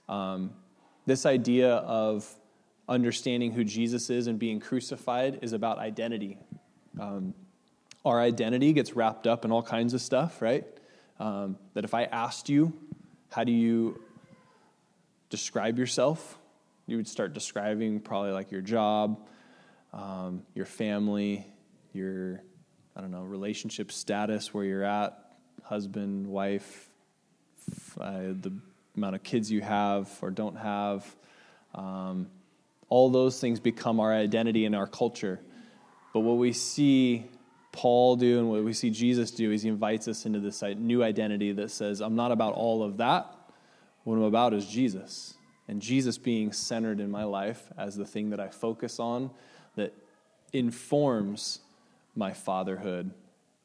Um, 0.08 0.52
this 1.06 1.26
idea 1.26 1.76
of 1.76 2.30
understanding 2.90 3.52
who 3.52 3.64
Jesus 3.64 4.10
is 4.10 4.28
and 4.28 4.40
being 4.40 4.60
crucified 4.60 5.40
is 5.42 5.54
about 5.54 5.78
identity. 5.78 6.38
Um, 7.00 7.34
our 8.06 8.22
identity 8.22 8.72
gets 8.74 8.96
wrapped 8.96 9.28
up 9.28 9.44
in 9.44 9.52
all 9.52 9.64
kinds 9.64 9.94
of 9.94 10.02
stuff, 10.02 10.42
right? 10.42 10.66
Um, 11.20 11.58
that 11.74 11.84
if 11.84 11.94
I 11.94 12.04
asked 12.04 12.48
you, 12.48 12.74
how 13.32 13.44
do 13.44 13.52
you 13.52 14.02
describe 15.30 15.78
yourself? 15.78 16.38
You 16.86 16.96
would 16.98 17.08
start 17.08 17.34
describing 17.34 18.00
probably 18.00 18.32
like 18.32 18.52
your 18.52 18.62
job, 18.62 19.20
um, 19.94 20.44
your 20.56 20.66
family, 20.66 21.46
your, 21.92 22.42
I 22.98 23.02
don't 23.02 23.12
know, 23.12 23.22
relationship 23.22 23.92
status, 23.92 24.56
where 24.56 24.66
you're 24.66 24.84
at, 24.84 25.16
husband, 25.64 26.26
wife, 26.26 26.90
uh, 28.02 28.34
the 28.42 28.52
amount 28.96 29.14
of 29.14 29.22
kids 29.22 29.52
you 29.52 29.62
have 29.62 30.10
or 30.24 30.32
don't 30.32 30.56
have. 30.56 31.16
Um, 31.76 32.28
all 32.90 33.12
those 33.12 33.40
things 33.40 33.60
become 33.60 34.00
our 34.00 34.12
identity 34.12 34.66
in 34.66 34.74
our 34.74 34.88
culture. 34.88 35.40
But 36.12 36.22
what 36.22 36.38
we 36.38 36.54
see 36.54 37.26
Paul 37.72 38.16
do 38.16 38.40
and 38.40 38.50
what 38.50 38.64
we 38.64 38.74
see 38.74 38.90
Jesus 38.90 39.30
do 39.30 39.52
is 39.52 39.62
he 39.62 39.70
invites 39.70 40.08
us 40.08 40.26
into 40.26 40.40
this 40.40 40.64
new 40.64 41.04
identity 41.04 41.52
that 41.52 41.70
says, 41.70 42.02
I'm 42.02 42.16
not 42.16 42.32
about 42.32 42.56
all 42.56 42.82
of 42.82 42.98
that. 42.98 43.32
What 44.06 44.16
I'm 44.16 44.24
about 44.24 44.56
is 44.56 44.66
Jesus. 44.66 45.36
And 45.68 45.84
Jesus 45.84 46.18
being 46.18 46.52
centered 46.52 47.00
in 47.00 47.12
my 47.12 47.26
life 47.26 47.72
as 47.78 47.96
the 47.96 48.06
thing 48.06 48.32
that 48.32 48.40
I 48.40 48.48
focus 48.48 49.00
on 49.00 49.30
that 49.76 49.94
informs 50.52 51.60
my 52.18 52.34
fatherhood 52.34 53.14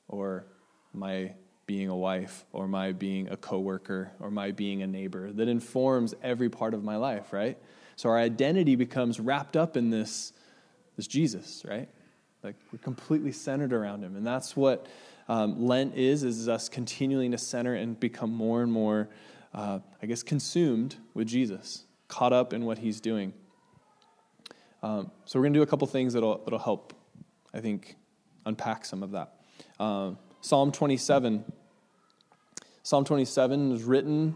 or 0.08 0.44
my 0.92 1.32
being 1.66 1.88
a 1.88 1.96
wife 1.96 2.44
or 2.52 2.68
my 2.68 2.92
being 2.92 3.28
a 3.30 3.36
coworker 3.36 4.12
or 4.20 4.30
my 4.30 4.50
being 4.50 4.82
a 4.82 4.86
neighbor 4.86 5.32
that 5.32 5.48
informs 5.48 6.14
every 6.22 6.50
part 6.50 6.74
of 6.74 6.84
my 6.84 6.96
life, 6.96 7.32
right? 7.32 7.56
So 7.96 8.10
our 8.10 8.18
identity 8.18 8.76
becomes 8.76 9.18
wrapped 9.18 9.56
up 9.56 9.76
in 9.76 9.90
this, 9.90 10.32
this 10.96 11.06
Jesus, 11.06 11.64
right? 11.66 11.88
Like 12.42 12.56
we're 12.70 12.78
completely 12.78 13.32
centered 13.32 13.72
around 13.72 14.02
him. 14.02 14.16
And 14.16 14.26
that's 14.26 14.54
what 14.54 14.86
um, 15.28 15.66
Lent 15.66 15.96
is, 15.96 16.24
is 16.24 16.48
us 16.48 16.68
continuing 16.68 17.30
to 17.30 17.38
center 17.38 17.74
and 17.74 17.98
become 17.98 18.30
more 18.30 18.62
and 18.62 18.70
more, 18.70 19.08
uh, 19.54 19.78
I 20.02 20.06
guess, 20.06 20.22
consumed 20.22 20.96
with 21.14 21.26
Jesus, 21.26 21.84
caught 22.08 22.32
up 22.32 22.52
in 22.52 22.66
what 22.66 22.78
he's 22.78 23.00
doing. 23.00 23.32
Um, 24.82 25.10
so 25.24 25.38
we're 25.38 25.44
going 25.44 25.54
to 25.54 25.58
do 25.60 25.62
a 25.62 25.66
couple 25.66 25.86
things 25.86 26.12
that'll, 26.12 26.38
that'll 26.38 26.58
help, 26.58 26.92
I 27.54 27.60
think, 27.60 27.96
unpack 28.44 28.84
some 28.84 29.02
of 29.02 29.12
that. 29.12 29.34
Um, 29.78 30.18
Psalm 30.40 30.72
27. 30.72 31.44
Psalm 32.82 33.04
27 33.04 33.72
is 33.72 33.84
written 33.84 34.34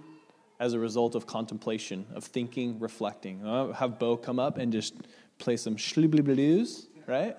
as 0.61 0.73
a 0.73 0.79
result 0.79 1.15
of 1.15 1.27
contemplation, 1.27 2.07
of 2.15 2.25
thinking, 2.25 2.79
reflecting. 2.79 3.47
I'll 3.47 3.73
have 3.73 3.99
Bo 3.99 4.17
come 4.17 4.39
up 4.39 4.59
and 4.59 4.73
just 4.73 4.95
play 5.39 5.57
some 5.57 5.77
blues, 5.77 6.87
right? 7.07 7.37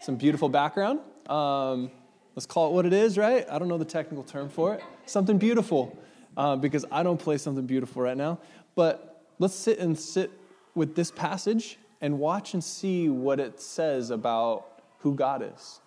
Some 0.00 0.16
beautiful 0.16 0.48
background. 0.48 1.00
Um, 1.28 1.90
let's 2.34 2.46
call 2.46 2.70
it 2.70 2.74
what 2.74 2.86
it 2.86 2.92
is, 2.92 3.16
right? 3.16 3.46
I 3.50 3.58
don't 3.58 3.68
know 3.68 3.78
the 3.78 3.84
technical 3.84 4.24
term 4.24 4.48
for 4.48 4.74
it. 4.74 4.82
Something 5.06 5.38
beautiful, 5.38 5.96
uh, 6.36 6.56
because 6.56 6.84
I 6.90 7.02
don't 7.02 7.18
play 7.18 7.38
something 7.38 7.66
beautiful 7.66 8.02
right 8.02 8.16
now. 8.16 8.38
But 8.74 9.24
let's 9.38 9.54
sit 9.54 9.78
and 9.78 9.98
sit 9.98 10.30
with 10.74 10.94
this 10.94 11.10
passage 11.10 11.78
and 12.00 12.18
watch 12.18 12.54
and 12.54 12.62
see 12.62 13.08
what 13.08 13.40
it 13.40 13.60
says 13.60 14.10
about 14.10 14.82
who 15.00 15.14
God 15.14 15.52
is. 15.54 15.80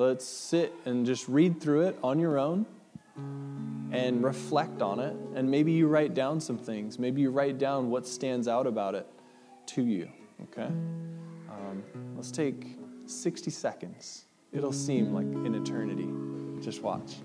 Let's 0.00 0.24
sit 0.24 0.72
and 0.86 1.04
just 1.04 1.28
read 1.28 1.60
through 1.60 1.82
it 1.82 1.98
on 2.02 2.18
your 2.18 2.38
own 2.38 2.64
and 3.92 4.24
reflect 4.24 4.80
on 4.80 4.98
it. 4.98 5.14
And 5.34 5.50
maybe 5.50 5.72
you 5.72 5.88
write 5.88 6.14
down 6.14 6.40
some 6.40 6.56
things. 6.56 6.98
Maybe 6.98 7.20
you 7.20 7.30
write 7.30 7.58
down 7.58 7.90
what 7.90 8.06
stands 8.06 8.48
out 8.48 8.66
about 8.66 8.94
it 8.94 9.06
to 9.66 9.82
you. 9.82 10.08
Okay? 10.44 10.68
Um, 11.50 11.84
let's 12.16 12.30
take 12.30 12.78
60 13.04 13.50
seconds. 13.50 14.24
It'll 14.54 14.72
seem 14.72 15.12
like 15.12 15.26
an 15.26 15.54
eternity. 15.54 16.08
Just 16.64 16.80
watch. 16.80 17.16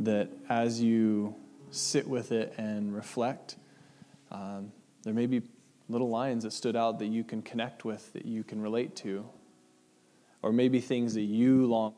That 0.00 0.30
as 0.48 0.80
you 0.80 1.34
sit 1.70 2.08
with 2.08 2.32
it 2.32 2.54
and 2.56 2.94
reflect, 2.94 3.56
um, 4.30 4.72
there 5.02 5.14
may 5.14 5.26
be 5.26 5.42
little 5.88 6.08
lines 6.08 6.44
that 6.44 6.52
stood 6.52 6.76
out 6.76 6.98
that 6.98 7.06
you 7.06 7.22
can 7.24 7.42
connect 7.42 7.84
with, 7.84 8.12
that 8.14 8.24
you 8.24 8.42
can 8.42 8.60
relate 8.60 8.96
to, 8.96 9.28
or 10.42 10.52
maybe 10.52 10.80
things 10.80 11.14
that 11.14 11.22
you 11.22 11.66
long 11.66 11.94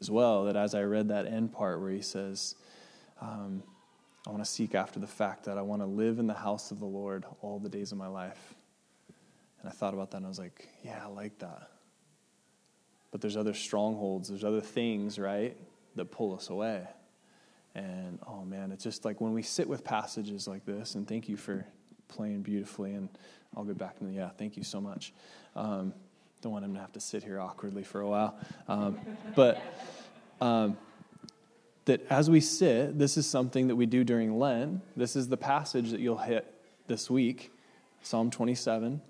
as 0.00 0.10
well. 0.10 0.44
That 0.44 0.56
as 0.56 0.74
I 0.74 0.82
read 0.82 1.08
that 1.08 1.26
end 1.26 1.52
part 1.52 1.80
where 1.80 1.90
he 1.90 2.02
says, 2.02 2.54
um, 3.20 3.62
I 4.26 4.30
want 4.30 4.44
to 4.44 4.50
seek 4.50 4.74
after 4.74 5.00
the 5.00 5.06
fact 5.06 5.44
that 5.44 5.56
I 5.56 5.62
want 5.62 5.80
to 5.80 5.86
live 5.86 6.18
in 6.18 6.26
the 6.26 6.34
house 6.34 6.70
of 6.70 6.80
the 6.80 6.86
Lord 6.86 7.24
all 7.40 7.58
the 7.58 7.68
days 7.68 7.92
of 7.92 7.98
my 7.98 8.08
life. 8.08 8.54
And 9.60 9.68
I 9.68 9.72
thought 9.72 9.94
about 9.94 10.10
that 10.10 10.18
and 10.18 10.26
I 10.26 10.28
was 10.28 10.38
like, 10.38 10.68
yeah, 10.84 11.00
I 11.02 11.08
like 11.08 11.38
that. 11.38 11.70
But 13.10 13.22
there's 13.22 13.36
other 13.36 13.54
strongholds, 13.54 14.28
there's 14.28 14.44
other 14.44 14.60
things, 14.60 15.18
right, 15.18 15.56
that 15.96 16.10
pull 16.10 16.34
us 16.34 16.50
away. 16.50 16.86
And 17.78 18.18
oh 18.26 18.44
man, 18.44 18.72
it's 18.72 18.82
just 18.82 19.04
like 19.04 19.20
when 19.20 19.32
we 19.32 19.42
sit 19.42 19.68
with 19.68 19.84
passages 19.84 20.48
like 20.48 20.64
this, 20.64 20.96
and 20.96 21.06
thank 21.06 21.28
you 21.28 21.36
for 21.36 21.64
playing 22.08 22.42
beautifully. 22.42 22.94
And 22.94 23.08
I'll 23.56 23.64
get 23.64 23.78
back 23.78 23.94
the, 24.00 24.10
yeah, 24.10 24.30
thank 24.36 24.56
you 24.56 24.64
so 24.64 24.80
much. 24.80 25.12
Um, 25.54 25.94
don't 26.40 26.52
want 26.52 26.64
him 26.64 26.74
to 26.74 26.80
have 26.80 26.92
to 26.94 27.00
sit 27.00 27.22
here 27.22 27.38
awkwardly 27.38 27.84
for 27.84 28.00
a 28.00 28.08
while. 28.08 28.36
Um, 28.66 28.98
but 29.36 29.62
um, 30.40 30.76
that 31.84 32.04
as 32.10 32.28
we 32.28 32.40
sit, 32.40 32.98
this 32.98 33.16
is 33.16 33.26
something 33.26 33.68
that 33.68 33.76
we 33.76 33.86
do 33.86 34.02
during 34.02 34.38
Lent. 34.38 34.80
This 34.96 35.14
is 35.14 35.28
the 35.28 35.36
passage 35.36 35.90
that 35.90 36.00
you'll 36.00 36.18
hit 36.18 36.52
this 36.88 37.08
week 37.08 37.52
Psalm 38.02 38.30
27. 38.30 39.00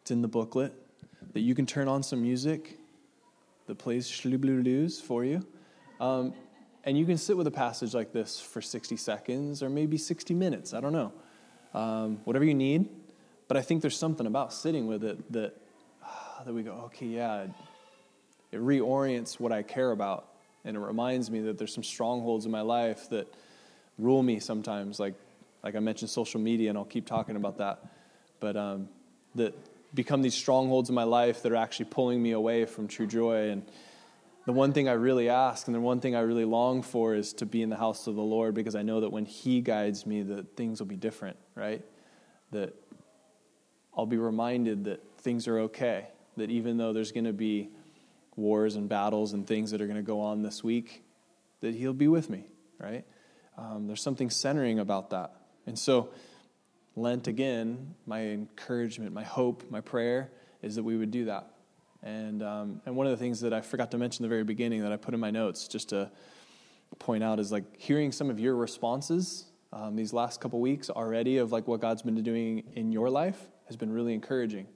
It's 0.00 0.10
in 0.10 0.22
the 0.22 0.28
booklet 0.28 0.72
that 1.34 1.40
you 1.40 1.54
can 1.54 1.66
turn 1.66 1.88
on 1.88 2.02
some 2.02 2.22
music 2.22 2.78
that 3.66 3.76
plays 3.76 4.08
Schlublulus 4.08 5.00
for 5.02 5.24
you. 5.24 5.46
Um, 6.00 6.32
and 6.84 6.96
you 6.96 7.04
can 7.04 7.18
sit 7.18 7.36
with 7.36 7.46
a 7.46 7.50
passage 7.50 7.94
like 7.94 8.12
this 8.12 8.40
for 8.40 8.62
60 8.62 8.96
seconds 8.96 9.62
or 9.62 9.68
maybe 9.68 9.98
60 9.98 10.34
minutes. 10.34 10.72
I 10.72 10.80
don't 10.80 10.92
know. 10.92 11.12
Um, 11.74 12.20
whatever 12.24 12.44
you 12.44 12.54
need. 12.54 12.88
But 13.48 13.56
I 13.56 13.62
think 13.62 13.82
there's 13.82 13.96
something 13.96 14.26
about 14.26 14.52
sitting 14.52 14.86
with 14.86 15.04
it 15.04 15.32
that, 15.32 15.56
that 16.44 16.52
we 16.52 16.62
go, 16.62 16.72
okay, 16.86 17.06
yeah, 17.06 17.46
it 18.52 18.60
reorients 18.60 19.38
what 19.38 19.52
I 19.52 19.62
care 19.62 19.90
about 19.90 20.26
And 20.64 20.76
it 20.76 20.80
reminds 20.80 21.30
me 21.30 21.40
that 21.40 21.58
there's 21.58 21.74
some 21.74 21.84
strongholds 21.84 22.46
in 22.46 22.52
my 22.52 22.60
life 22.60 23.08
that 23.10 23.32
rule 23.98 24.22
me 24.22 24.40
sometimes, 24.40 24.98
like, 24.98 25.14
like 25.62 25.74
I 25.74 25.80
mentioned 25.80 26.10
social 26.10 26.40
media, 26.40 26.70
and 26.70 26.78
I'll 26.78 26.84
keep 26.84 27.06
talking 27.06 27.36
about 27.36 27.58
that. 27.58 27.84
But 28.40 28.56
um, 28.56 28.88
that 29.34 29.54
become 29.94 30.22
these 30.22 30.34
strongholds 30.34 30.88
in 30.88 30.94
my 30.94 31.04
life 31.04 31.42
that 31.42 31.52
are 31.52 31.56
actually 31.56 31.86
pulling 31.86 32.22
me 32.22 32.32
away 32.32 32.64
from 32.64 32.88
true 32.88 33.06
joy. 33.06 33.50
And 33.50 33.62
the 34.50 34.54
one 34.54 34.72
thing 34.72 34.88
I 34.88 34.94
really 34.94 35.28
ask 35.28 35.68
and 35.68 35.76
the 35.76 35.80
one 35.80 36.00
thing 36.00 36.16
I 36.16 36.22
really 36.22 36.44
long 36.44 36.82
for 36.82 37.14
is 37.14 37.32
to 37.34 37.46
be 37.46 37.62
in 37.62 37.70
the 37.70 37.76
house 37.76 38.08
of 38.08 38.16
the 38.16 38.22
Lord 38.22 38.52
because 38.52 38.74
I 38.74 38.82
know 38.82 39.02
that 39.02 39.10
when 39.10 39.24
He 39.24 39.60
guides 39.60 40.04
me, 40.06 40.22
that 40.22 40.56
things 40.56 40.80
will 40.80 40.88
be 40.88 40.96
different, 40.96 41.36
right? 41.54 41.84
That 42.50 42.74
I'll 43.96 44.06
be 44.06 44.16
reminded 44.16 44.82
that 44.86 45.04
things 45.18 45.46
are 45.46 45.60
okay. 45.60 46.08
That 46.36 46.50
even 46.50 46.78
though 46.78 46.92
there's 46.92 47.12
going 47.12 47.26
to 47.26 47.32
be 47.32 47.68
wars 48.34 48.74
and 48.74 48.88
battles 48.88 49.34
and 49.34 49.46
things 49.46 49.70
that 49.70 49.80
are 49.80 49.86
going 49.86 49.98
to 49.98 50.02
go 50.02 50.20
on 50.20 50.42
this 50.42 50.64
week, 50.64 51.04
that 51.60 51.76
He'll 51.76 51.92
be 51.92 52.08
with 52.08 52.28
me, 52.28 52.46
right? 52.80 53.04
Um, 53.56 53.86
there's 53.86 54.02
something 54.02 54.30
centering 54.30 54.80
about 54.80 55.10
that. 55.10 55.32
And 55.64 55.78
so, 55.78 56.10
Lent 56.96 57.28
again, 57.28 57.94
my 58.04 58.22
encouragement, 58.22 59.12
my 59.12 59.22
hope, 59.22 59.70
my 59.70 59.80
prayer 59.80 60.32
is 60.60 60.74
that 60.74 60.82
we 60.82 60.96
would 60.96 61.12
do 61.12 61.26
that. 61.26 61.52
And, 62.02 62.42
um, 62.42 62.80
and 62.86 62.96
one 62.96 63.06
of 63.06 63.10
the 63.10 63.18
things 63.18 63.40
that 63.40 63.52
I 63.52 63.60
forgot 63.60 63.90
to 63.90 63.98
mention 63.98 64.22
the 64.22 64.28
very 64.28 64.44
beginning 64.44 64.82
that 64.82 64.92
I 64.92 64.96
put 64.96 65.14
in 65.14 65.20
my 65.20 65.30
notes 65.30 65.68
just 65.68 65.90
to 65.90 66.10
point 66.98 67.22
out 67.22 67.38
is 67.38 67.52
like 67.52 67.64
hearing 67.78 68.10
some 68.10 68.30
of 68.30 68.40
your 68.40 68.56
responses 68.56 69.46
um, 69.72 69.96
these 69.96 70.12
last 70.12 70.40
couple 70.40 70.60
weeks 70.60 70.90
already 70.90 71.38
of 71.38 71.52
like 71.52 71.68
what 71.68 71.80
God's 71.80 72.02
been 72.02 72.20
doing 72.22 72.64
in 72.74 72.90
your 72.90 73.08
life 73.08 73.48
has 73.66 73.76
been 73.76 73.92
really 73.92 74.14
encouraging. 74.14 74.66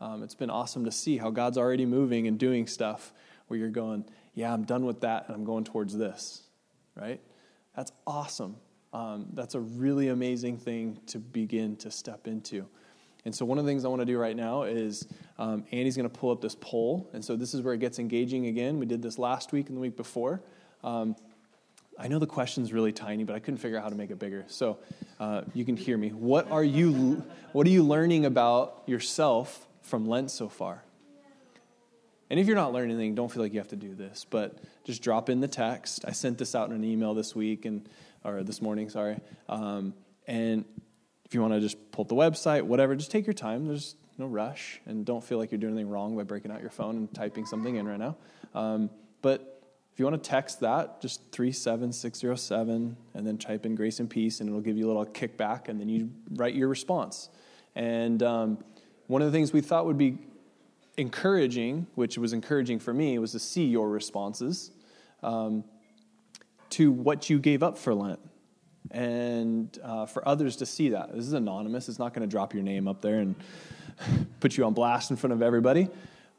Um, 0.00 0.22
it's 0.22 0.34
been 0.34 0.48
awesome 0.48 0.84
to 0.86 0.92
see 0.92 1.18
how 1.18 1.30
God's 1.30 1.58
already 1.58 1.84
moving 1.84 2.26
and 2.26 2.38
doing 2.38 2.66
stuff 2.66 3.12
where 3.48 3.58
you're 3.58 3.68
going, 3.68 4.04
yeah, 4.34 4.52
I'm 4.52 4.64
done 4.64 4.86
with 4.86 5.00
that 5.02 5.26
and 5.26 5.36
I'm 5.36 5.44
going 5.44 5.64
towards 5.64 5.96
this, 5.96 6.44
right? 6.94 7.20
That's 7.76 7.92
awesome. 8.06 8.56
Um, 8.92 9.26
that's 9.34 9.54
a 9.54 9.60
really 9.60 10.08
amazing 10.08 10.58
thing 10.58 11.00
to 11.08 11.18
begin 11.18 11.76
to 11.76 11.90
step 11.90 12.26
into. 12.26 12.66
And 13.24 13.34
so, 13.34 13.44
one 13.44 13.58
of 13.58 13.64
the 13.64 13.70
things 13.70 13.84
I 13.84 13.88
want 13.88 14.00
to 14.00 14.06
do 14.06 14.18
right 14.18 14.36
now 14.36 14.62
is 14.62 15.06
um, 15.38 15.64
Andy's 15.72 15.96
going 15.96 16.08
to 16.08 16.18
pull 16.18 16.30
up 16.30 16.40
this 16.40 16.56
poll. 16.58 17.10
And 17.12 17.24
so, 17.24 17.36
this 17.36 17.54
is 17.54 17.62
where 17.62 17.74
it 17.74 17.80
gets 17.80 17.98
engaging 17.98 18.46
again. 18.46 18.78
We 18.78 18.86
did 18.86 19.02
this 19.02 19.18
last 19.18 19.52
week 19.52 19.68
and 19.68 19.76
the 19.76 19.80
week 19.80 19.96
before. 19.96 20.42
Um, 20.82 21.16
I 21.98 22.08
know 22.08 22.18
the 22.18 22.26
question's 22.26 22.72
really 22.72 22.92
tiny, 22.92 23.24
but 23.24 23.36
I 23.36 23.40
couldn't 23.40 23.58
figure 23.58 23.76
out 23.76 23.82
how 23.82 23.90
to 23.90 23.94
make 23.94 24.10
it 24.10 24.18
bigger. 24.18 24.44
So, 24.48 24.78
uh, 25.18 25.42
you 25.54 25.64
can 25.64 25.76
hear 25.76 25.98
me. 25.98 26.10
What 26.10 26.50
are 26.50 26.64
you, 26.64 27.22
what 27.52 27.66
are 27.66 27.70
you 27.70 27.82
learning 27.82 28.24
about 28.24 28.82
yourself 28.86 29.68
from 29.82 30.06
Lent 30.06 30.30
so 30.30 30.48
far? 30.48 30.82
And 32.30 32.38
if 32.38 32.46
you're 32.46 32.56
not 32.56 32.72
learning 32.72 32.92
anything, 32.92 33.16
don't 33.16 33.30
feel 33.30 33.42
like 33.42 33.52
you 33.52 33.58
have 33.58 33.68
to 33.68 33.76
do 33.76 33.94
this, 33.94 34.24
but 34.30 34.56
just 34.84 35.02
drop 35.02 35.28
in 35.28 35.40
the 35.40 35.48
text. 35.48 36.04
I 36.06 36.12
sent 36.12 36.38
this 36.38 36.54
out 36.54 36.70
in 36.70 36.76
an 36.76 36.84
email 36.84 37.12
this 37.12 37.34
week 37.34 37.64
and 37.64 37.88
or 38.24 38.42
this 38.42 38.62
morning, 38.62 38.88
sorry. 38.88 39.18
Um, 39.48 39.94
and 40.26 40.64
if 41.30 41.34
you 41.34 41.40
want 41.40 41.54
to 41.54 41.60
just 41.60 41.92
pull 41.92 42.02
up 42.02 42.08
the 42.08 42.16
website, 42.16 42.62
whatever, 42.62 42.96
just 42.96 43.12
take 43.12 43.24
your 43.24 43.34
time. 43.34 43.68
There's 43.68 43.94
no 44.18 44.26
rush, 44.26 44.80
and 44.84 45.06
don't 45.06 45.22
feel 45.22 45.38
like 45.38 45.52
you're 45.52 45.60
doing 45.60 45.74
anything 45.74 45.88
wrong 45.88 46.16
by 46.16 46.24
breaking 46.24 46.50
out 46.50 46.60
your 46.60 46.70
phone 46.70 46.96
and 46.96 47.14
typing 47.14 47.46
something 47.46 47.76
in 47.76 47.86
right 47.86 48.00
now. 48.00 48.16
Um, 48.52 48.90
but 49.22 49.62
if 49.92 50.00
you 50.00 50.04
want 50.04 50.20
to 50.20 50.28
text 50.28 50.58
that, 50.58 51.00
just 51.00 51.20
37607, 51.30 52.96
and 53.14 53.24
then 53.24 53.38
type 53.38 53.64
in 53.64 53.76
grace 53.76 54.00
and 54.00 54.10
peace, 54.10 54.40
and 54.40 54.48
it'll 54.48 54.60
give 54.60 54.76
you 54.76 54.86
a 54.86 54.88
little 54.88 55.06
kickback, 55.06 55.68
and 55.68 55.80
then 55.80 55.88
you 55.88 56.10
write 56.32 56.56
your 56.56 56.66
response. 56.66 57.28
And 57.76 58.24
um, 58.24 58.58
one 59.06 59.22
of 59.22 59.30
the 59.30 59.32
things 59.32 59.52
we 59.52 59.60
thought 59.60 59.86
would 59.86 59.98
be 59.98 60.18
encouraging, 60.96 61.86
which 61.94 62.18
was 62.18 62.32
encouraging 62.32 62.80
for 62.80 62.92
me, 62.92 63.16
was 63.20 63.30
to 63.30 63.38
see 63.38 63.66
your 63.66 63.88
responses 63.88 64.72
um, 65.22 65.62
to 66.70 66.90
what 66.90 67.30
you 67.30 67.38
gave 67.38 67.62
up 67.62 67.78
for 67.78 67.94
Lent 67.94 68.18
and 68.90 69.78
uh, 69.82 70.06
for 70.06 70.26
others 70.26 70.56
to 70.56 70.66
see 70.66 70.90
that. 70.90 71.14
This 71.14 71.26
is 71.26 71.32
anonymous, 71.32 71.88
it's 71.88 71.98
not 71.98 72.14
going 72.14 72.28
to 72.28 72.30
drop 72.30 72.54
your 72.54 72.62
name 72.62 72.88
up 72.88 73.00
there 73.00 73.18
and 73.18 73.34
put 74.40 74.56
you 74.56 74.64
on 74.64 74.74
blast 74.74 75.10
in 75.10 75.16
front 75.16 75.32
of 75.32 75.42
everybody. 75.42 75.88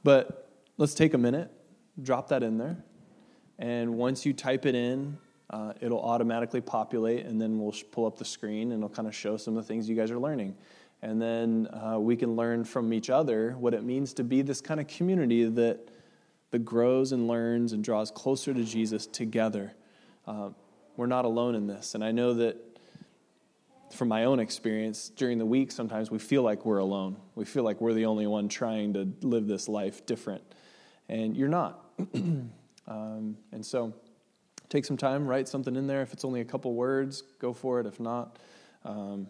But 0.03 0.49
let's 0.77 0.93
take 0.93 1.13
a 1.13 1.17
minute, 1.17 1.51
drop 2.01 2.29
that 2.29 2.43
in 2.43 2.57
there, 2.57 2.77
and 3.59 3.95
once 3.95 4.25
you 4.25 4.33
type 4.33 4.65
it 4.65 4.75
in, 4.75 5.17
uh, 5.51 5.73
it'll 5.81 6.01
automatically 6.01 6.61
populate, 6.61 7.25
and 7.25 7.39
then 7.39 7.59
we'll 7.59 7.75
pull 7.91 8.05
up 8.05 8.17
the 8.17 8.25
screen 8.25 8.71
and 8.71 8.79
it'll 8.79 8.89
kind 8.89 9.07
of 9.07 9.13
show 9.13 9.35
some 9.37 9.57
of 9.57 9.63
the 9.63 9.67
things 9.67 9.89
you 9.89 9.95
guys 9.95 10.09
are 10.09 10.19
learning. 10.19 10.55
And 11.01 11.21
then 11.21 11.67
uh, 11.73 11.99
we 11.99 12.15
can 12.15 12.35
learn 12.35 12.63
from 12.63 12.93
each 12.93 13.09
other 13.09 13.55
what 13.57 13.73
it 13.73 13.83
means 13.83 14.13
to 14.13 14.23
be 14.23 14.41
this 14.41 14.61
kind 14.61 14.79
of 14.79 14.87
community 14.87 15.45
that, 15.45 15.89
that 16.51 16.59
grows 16.59 17.11
and 17.11 17.27
learns 17.27 17.73
and 17.73 17.83
draws 17.83 18.11
closer 18.11 18.53
to 18.53 18.63
Jesus 18.63 19.07
together. 19.07 19.73
Uh, 20.25 20.49
we're 20.97 21.07
not 21.07 21.25
alone 21.25 21.55
in 21.55 21.67
this. 21.67 21.95
And 21.95 22.03
I 22.03 22.11
know 22.11 22.33
that 22.35 22.57
from 23.93 24.07
my 24.07 24.25
own 24.25 24.39
experience, 24.39 25.09
during 25.09 25.37
the 25.37 25.45
week, 25.45 25.71
sometimes 25.71 26.09
we 26.09 26.19
feel 26.19 26.43
like 26.43 26.65
we're 26.65 26.77
alone. 26.77 27.17
We 27.35 27.45
feel 27.45 27.63
like 27.63 27.81
we're 27.81 27.93
the 27.93 28.05
only 28.05 28.27
one 28.27 28.47
trying 28.47 28.93
to 28.93 29.11
live 29.21 29.47
this 29.47 29.67
life 29.67 30.05
different. 30.05 30.43
And 31.09 31.35
you're 31.35 31.49
not. 31.49 31.83
um, 32.87 33.37
and 33.51 33.65
so 33.65 33.93
take 34.69 34.85
some 34.85 34.97
time, 34.97 35.27
write 35.27 35.47
something 35.47 35.75
in 35.75 35.87
there. 35.87 36.01
If 36.01 36.13
it's 36.13 36.23
only 36.23 36.41
a 36.41 36.45
couple 36.45 36.73
words, 36.73 37.23
go 37.39 37.53
for 37.53 37.79
it. 37.79 37.85
If 37.85 37.99
not, 37.99 38.37
um, 38.85 39.27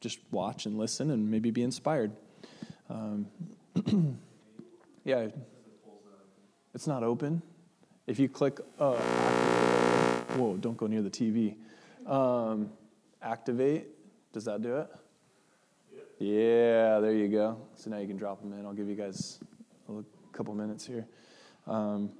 just 0.00 0.18
watch 0.30 0.66
and 0.66 0.76
listen 0.78 1.10
and 1.10 1.30
maybe 1.30 1.50
be 1.50 1.62
inspired. 1.62 2.12
Um, 2.90 3.26
yeah, 5.04 5.28
it's 6.74 6.86
not 6.86 7.02
open. 7.02 7.42
If 8.06 8.18
you 8.18 8.28
click, 8.28 8.60
uh, 8.78 8.96
whoa, 10.36 10.56
don't 10.56 10.76
go 10.76 10.86
near 10.86 11.02
the 11.02 11.10
TV. 11.10 11.56
Um, 12.06 12.70
activate, 13.22 13.86
does 14.32 14.44
that 14.44 14.62
do 14.62 14.76
it? 14.76 14.88
Yeah, 16.18 16.98
there 17.00 17.12
you 17.12 17.28
go. 17.28 17.58
So 17.76 17.90
now 17.90 17.98
you 17.98 18.06
can 18.06 18.16
drop 18.16 18.40
them 18.40 18.52
in. 18.52 18.66
I'll 18.66 18.72
give 18.72 18.88
you 18.88 18.96
guys 18.96 19.38
a 19.88 20.02
couple 20.32 20.54
minutes 20.54 20.84
here. 20.84 21.06
Um, 21.66 22.10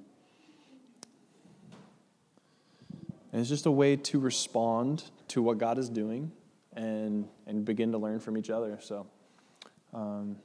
and 3.31 3.41
it's 3.41 3.49
just 3.49 3.65
a 3.65 3.71
way 3.71 3.95
to 3.95 4.19
respond 4.19 5.03
to 5.29 5.41
what 5.41 5.57
God 5.57 5.77
is 5.77 5.89
doing 5.89 6.31
and 6.73 7.27
and 7.45 7.65
begin 7.65 7.91
to 7.91 7.97
learn 7.97 8.19
from 8.19 8.37
each 8.37 8.49
other. 8.49 8.77
So, 8.81 9.05
um, 9.93 10.37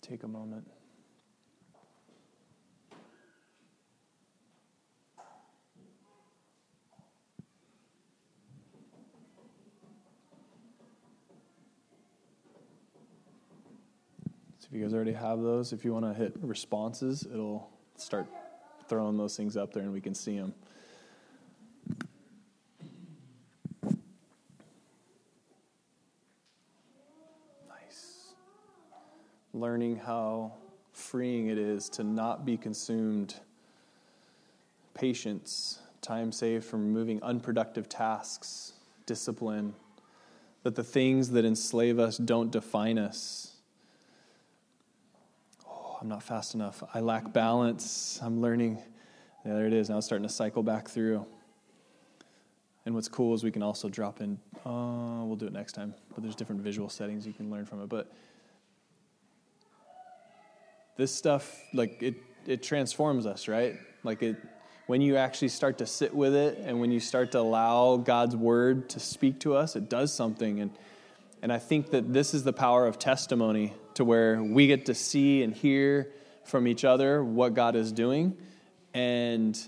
take 0.00 0.22
a 0.24 0.28
moment. 0.28 0.66
If 14.72 14.78
you 14.78 14.84
guys 14.84 14.94
already 14.94 15.12
have 15.12 15.42
those, 15.42 15.74
if 15.74 15.84
you 15.84 15.92
want 15.92 16.06
to 16.06 16.14
hit 16.14 16.32
responses, 16.40 17.26
it'll 17.30 17.68
start 17.96 18.26
throwing 18.88 19.18
those 19.18 19.36
things 19.36 19.54
up 19.54 19.70
there 19.74 19.82
and 19.82 19.92
we 19.92 20.00
can 20.00 20.14
see 20.14 20.38
them. 20.38 20.54
Nice. 27.68 28.32
Learning 29.52 29.96
how 29.96 30.54
freeing 30.94 31.48
it 31.48 31.58
is 31.58 31.90
to 31.90 32.02
not 32.02 32.46
be 32.46 32.56
consumed. 32.56 33.34
Patience, 34.94 35.80
time 36.00 36.32
saved 36.32 36.64
from 36.64 36.80
removing 36.86 37.22
unproductive 37.22 37.90
tasks, 37.90 38.72
discipline, 39.04 39.74
that 40.62 40.76
the 40.76 40.84
things 40.84 41.28
that 41.32 41.44
enslave 41.44 41.98
us 41.98 42.16
don't 42.16 42.50
define 42.50 42.96
us. 42.96 43.51
I'm 46.02 46.08
not 46.08 46.24
fast 46.24 46.56
enough. 46.56 46.82
I 46.92 46.98
lack 46.98 47.32
balance. 47.32 48.18
I'm 48.20 48.40
learning. 48.40 48.82
Yeah, 49.46 49.54
there 49.54 49.68
it 49.68 49.72
is. 49.72 49.88
Now 49.88 49.98
it's 49.98 50.06
starting 50.06 50.26
to 50.26 50.34
cycle 50.34 50.64
back 50.64 50.88
through. 50.88 51.24
And 52.84 52.96
what's 52.96 53.06
cool 53.06 53.34
is 53.34 53.44
we 53.44 53.52
can 53.52 53.62
also 53.62 53.88
drop 53.88 54.20
in, 54.20 54.36
uh, 54.66 55.22
we'll 55.22 55.36
do 55.36 55.46
it 55.46 55.52
next 55.52 55.74
time, 55.74 55.94
but 56.12 56.24
there's 56.24 56.34
different 56.34 56.60
visual 56.60 56.88
settings 56.88 57.24
you 57.24 57.32
can 57.32 57.52
learn 57.52 57.66
from 57.66 57.80
it. 57.80 57.88
But 57.88 58.10
this 60.96 61.14
stuff 61.14 61.62
like 61.72 62.02
it 62.02 62.16
it 62.46 62.64
transforms 62.64 63.24
us, 63.24 63.46
right? 63.46 63.76
Like 64.02 64.24
it 64.24 64.36
when 64.88 65.02
you 65.02 65.16
actually 65.16 65.50
start 65.50 65.78
to 65.78 65.86
sit 65.86 66.12
with 66.12 66.34
it 66.34 66.58
and 66.58 66.80
when 66.80 66.90
you 66.90 66.98
start 66.98 67.30
to 67.32 67.38
allow 67.38 67.96
God's 67.96 68.34
word 68.34 68.88
to 68.90 68.98
speak 68.98 69.38
to 69.40 69.54
us, 69.54 69.76
it 69.76 69.88
does 69.88 70.12
something 70.12 70.58
and 70.58 70.72
and 71.42 71.52
I 71.52 71.58
think 71.58 71.90
that 71.90 72.12
this 72.12 72.32
is 72.32 72.44
the 72.44 72.52
power 72.52 72.86
of 72.86 72.98
testimony 72.98 73.74
to 73.94 74.04
where 74.04 74.42
we 74.42 74.66
get 74.66 74.86
to 74.86 74.94
see 74.94 75.42
and 75.42 75.52
hear 75.52 76.12
from 76.44 76.66
each 76.66 76.84
other 76.84 77.22
what 77.22 77.54
God 77.54 77.76
is 77.76 77.92
doing 77.92 78.36
and 78.94 79.58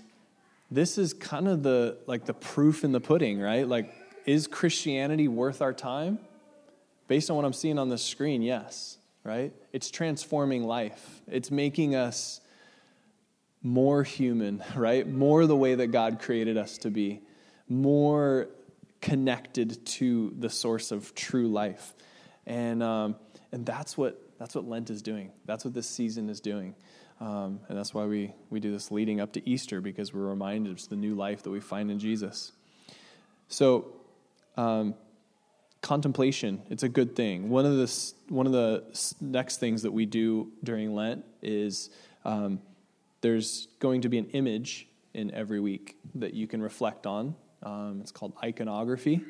this 0.71 0.97
is 0.97 1.13
kind 1.13 1.47
of 1.47 1.61
the 1.61 1.97
like 2.07 2.25
the 2.25 2.33
proof 2.33 2.83
in 2.83 2.91
the 2.91 2.99
pudding, 2.99 3.39
right? 3.39 3.67
Like 3.67 3.93
is 4.25 4.47
Christianity 4.47 5.27
worth 5.27 5.61
our 5.61 5.73
time? 5.73 6.17
Based 7.07 7.29
on 7.29 7.35
what 7.35 7.45
I'm 7.45 7.53
seeing 7.53 7.77
on 7.77 7.89
the 7.89 7.99
screen, 7.99 8.41
yes 8.41 8.97
right? 9.25 9.51
It's 9.73 9.91
transforming 9.91 10.63
life, 10.63 11.21
it's 11.27 11.51
making 11.51 11.95
us 11.95 12.39
more 13.61 14.03
human, 14.03 14.63
right? 14.75 15.05
More 15.05 15.45
the 15.47 15.55
way 15.55 15.75
that 15.75 15.87
God 15.87 16.19
created 16.21 16.55
us 16.55 16.77
to 16.79 16.89
be, 16.89 17.21
more 17.67 18.47
connected 19.05 19.85
to 19.85 20.33
the 20.39 20.49
source 20.49 20.91
of 20.91 21.13
true 21.13 21.47
life. 21.47 21.93
And, 22.47 22.81
um, 22.81 23.15
and 23.51 23.63
that's, 23.63 23.95
what, 23.95 24.19
that's 24.39 24.55
what 24.55 24.67
Lent 24.67 24.89
is 24.89 25.03
doing. 25.03 25.31
That's 25.45 25.63
what 25.63 25.75
this 25.75 25.87
season 25.87 26.27
is 26.27 26.39
doing. 26.39 26.73
Um, 27.21 27.59
and 27.69 27.77
that's 27.77 27.93
why 27.93 28.05
we, 28.05 28.33
we 28.49 28.59
do 28.59 28.71
this 28.71 28.89
leading 28.89 29.21
up 29.21 29.31
to 29.33 29.47
Easter, 29.47 29.79
because 29.79 30.11
we're 30.11 30.25
reminded 30.25 30.71
of 30.71 30.89
the 30.89 30.95
new 30.95 31.13
life 31.13 31.43
that 31.43 31.51
we 31.51 31.59
find 31.59 31.91
in 31.91 31.99
Jesus. 31.99 32.51
So, 33.47 33.93
um, 34.57 34.95
contemplation, 35.83 36.63
it's 36.71 36.81
a 36.81 36.89
good 36.89 37.15
thing. 37.15 37.47
One 37.49 37.67
of 37.67 37.77
the, 37.77 38.13
one 38.29 38.47
of 38.47 38.53
the 38.53 38.85
next 39.21 39.59
things 39.59 39.83
that 39.83 39.91
we 39.91 40.07
do 40.07 40.51
during 40.63 40.95
Lent 40.95 41.23
is 41.43 41.91
um, 42.25 42.59
there's 43.21 43.67
going 43.77 44.01
to 44.01 44.09
be 44.09 44.17
an 44.17 44.29
image 44.31 44.87
in 45.13 45.29
every 45.29 45.59
week 45.59 45.95
that 46.15 46.33
you 46.33 46.47
can 46.47 46.59
reflect 46.59 47.05
on. 47.05 47.35
Um, 47.65 47.97
it's 47.99 48.11
called 48.11 48.33
iconography. 48.43 49.21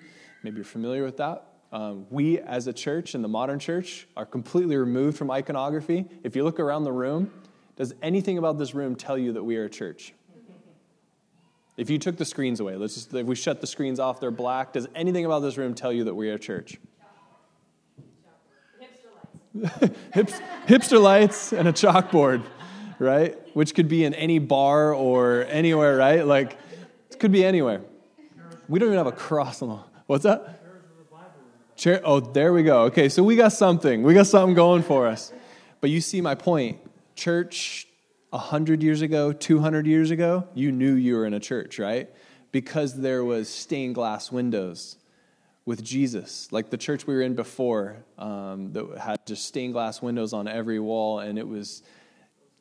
Maybe 0.43 0.57
you're 0.57 0.65
familiar 0.65 1.03
with 1.03 1.17
that. 1.17 1.47
Um, 1.71 2.05
we, 2.09 2.39
as 2.39 2.67
a 2.67 2.73
church 2.73 3.15
in 3.15 3.21
the 3.21 3.27
modern 3.27 3.59
church, 3.59 4.07
are 4.15 4.25
completely 4.25 4.75
removed 4.75 5.17
from 5.17 5.31
iconography. 5.31 6.05
If 6.23 6.35
you 6.35 6.43
look 6.43 6.59
around 6.59 6.83
the 6.83 6.91
room, 6.91 7.31
does 7.77 7.93
anything 8.01 8.37
about 8.37 8.57
this 8.57 8.75
room 8.75 8.95
tell 8.95 9.17
you 9.17 9.33
that 9.33 9.43
we 9.43 9.55
are 9.57 9.65
a 9.65 9.69
church? 9.69 10.13
If 11.77 11.89
you 11.89 11.97
took 11.97 12.17
the 12.17 12.25
screens 12.25 12.59
away, 12.59 12.75
let's 12.75 12.93
just, 12.93 13.13
if 13.13 13.25
we 13.25 13.35
shut 13.35 13.59
the 13.59 13.67
screens 13.67 13.99
off, 13.99 14.19
they're 14.19 14.31
black. 14.31 14.73
Does 14.73 14.87
anything 14.95 15.25
about 15.25 15.39
this 15.39 15.57
room 15.57 15.73
tell 15.73 15.91
you 15.91 16.05
that 16.05 16.15
we 16.15 16.29
are 16.29 16.35
a 16.35 16.39
church? 16.39 16.77
hipster 19.57 21.01
lights 21.01 21.53
and 21.53 21.67
a 21.67 21.73
chalkboard, 21.73 22.43
right? 22.99 23.37
Which 23.55 23.73
could 23.73 23.87
be 23.87 24.03
in 24.03 24.13
any 24.13 24.39
bar 24.39 24.93
or 24.93 25.45
anywhere, 25.49 25.97
right? 25.97 26.25
Like, 26.25 26.57
it 27.09 27.19
could 27.19 27.31
be 27.31 27.45
anywhere. 27.45 27.81
We 28.67 28.79
don't 28.79 28.89
even 28.89 28.97
have 28.97 29.07
a 29.07 29.11
cross 29.11 29.61
on 29.61 29.69
the. 29.69 29.79
What's 30.07 30.23
that? 30.23 30.61
Chair. 31.75 32.01
Oh, 32.03 32.19
there 32.19 32.53
we 32.53 32.63
go. 32.63 32.83
Okay, 32.83 33.09
so 33.09 33.21
we 33.21 33.35
got 33.35 33.51
something. 33.51 34.01
We 34.03 34.13
got 34.13 34.27
something 34.27 34.55
going 34.55 34.81
for 34.81 35.07
us. 35.07 35.33
But 35.81 35.89
you 35.89 35.99
see 36.01 36.21
my 36.21 36.35
point. 36.35 36.79
Church 37.15 37.87
100 38.29 38.83
years 38.83 39.01
ago, 39.01 39.31
200 39.31 39.87
years 39.87 40.11
ago, 40.11 40.47
you 40.53 40.71
knew 40.71 40.93
you 40.93 41.15
were 41.15 41.25
in 41.25 41.33
a 41.33 41.39
church, 41.39 41.79
right? 41.79 42.09
Because 42.51 42.99
there 42.99 43.23
was 43.23 43.49
stained 43.49 43.95
glass 43.95 44.31
windows 44.31 44.97
with 45.65 45.83
Jesus, 45.83 46.51
like 46.51 46.69
the 46.69 46.77
church 46.77 47.07
we 47.07 47.15
were 47.15 47.21
in 47.21 47.35
before, 47.35 47.97
um, 48.17 48.71
that 48.73 48.97
had 48.99 49.25
just 49.25 49.45
stained 49.45 49.73
glass 49.73 50.01
windows 50.01 50.31
on 50.31 50.47
every 50.47 50.79
wall, 50.79 51.19
and 51.19 51.39
it 51.39 51.47
was 51.47 51.81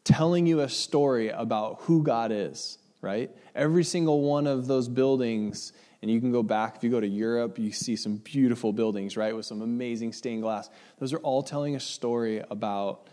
telling 0.05 0.47
you 0.47 0.61
a 0.61 0.69
story 0.69 1.29
about 1.29 1.81
who 1.83 2.03
God 2.03 2.33
is, 2.33 2.79
right? 3.01 3.31
Every 3.55 3.85
single 3.85 4.23
one 4.23 4.47
of 4.47 4.67
those 4.67 4.89
buildings, 4.89 5.73
and 6.05 6.13
you 6.13 6.21
can 6.21 6.31
go 6.31 6.43
back, 6.43 6.77
if 6.77 6.85
you 6.85 6.91
go 6.91 7.01
to 7.01 7.09
Europe, 7.09 7.59
you 7.59 7.73
see 7.73 7.97
some 7.97 8.17
beautiful 8.17 8.75
buildings, 8.75 9.17
right, 9.17 9.35
with 9.35 9.47
some 9.47 9.63
amazing 9.63 10.13
stained 10.13 10.43
glass. 10.43 10.69
Those 10.99 11.15
are 11.15 11.19
all 11.21 11.43
telling 11.43 11.77
a 11.77 11.81
story 11.81 12.43
about 12.51 13.09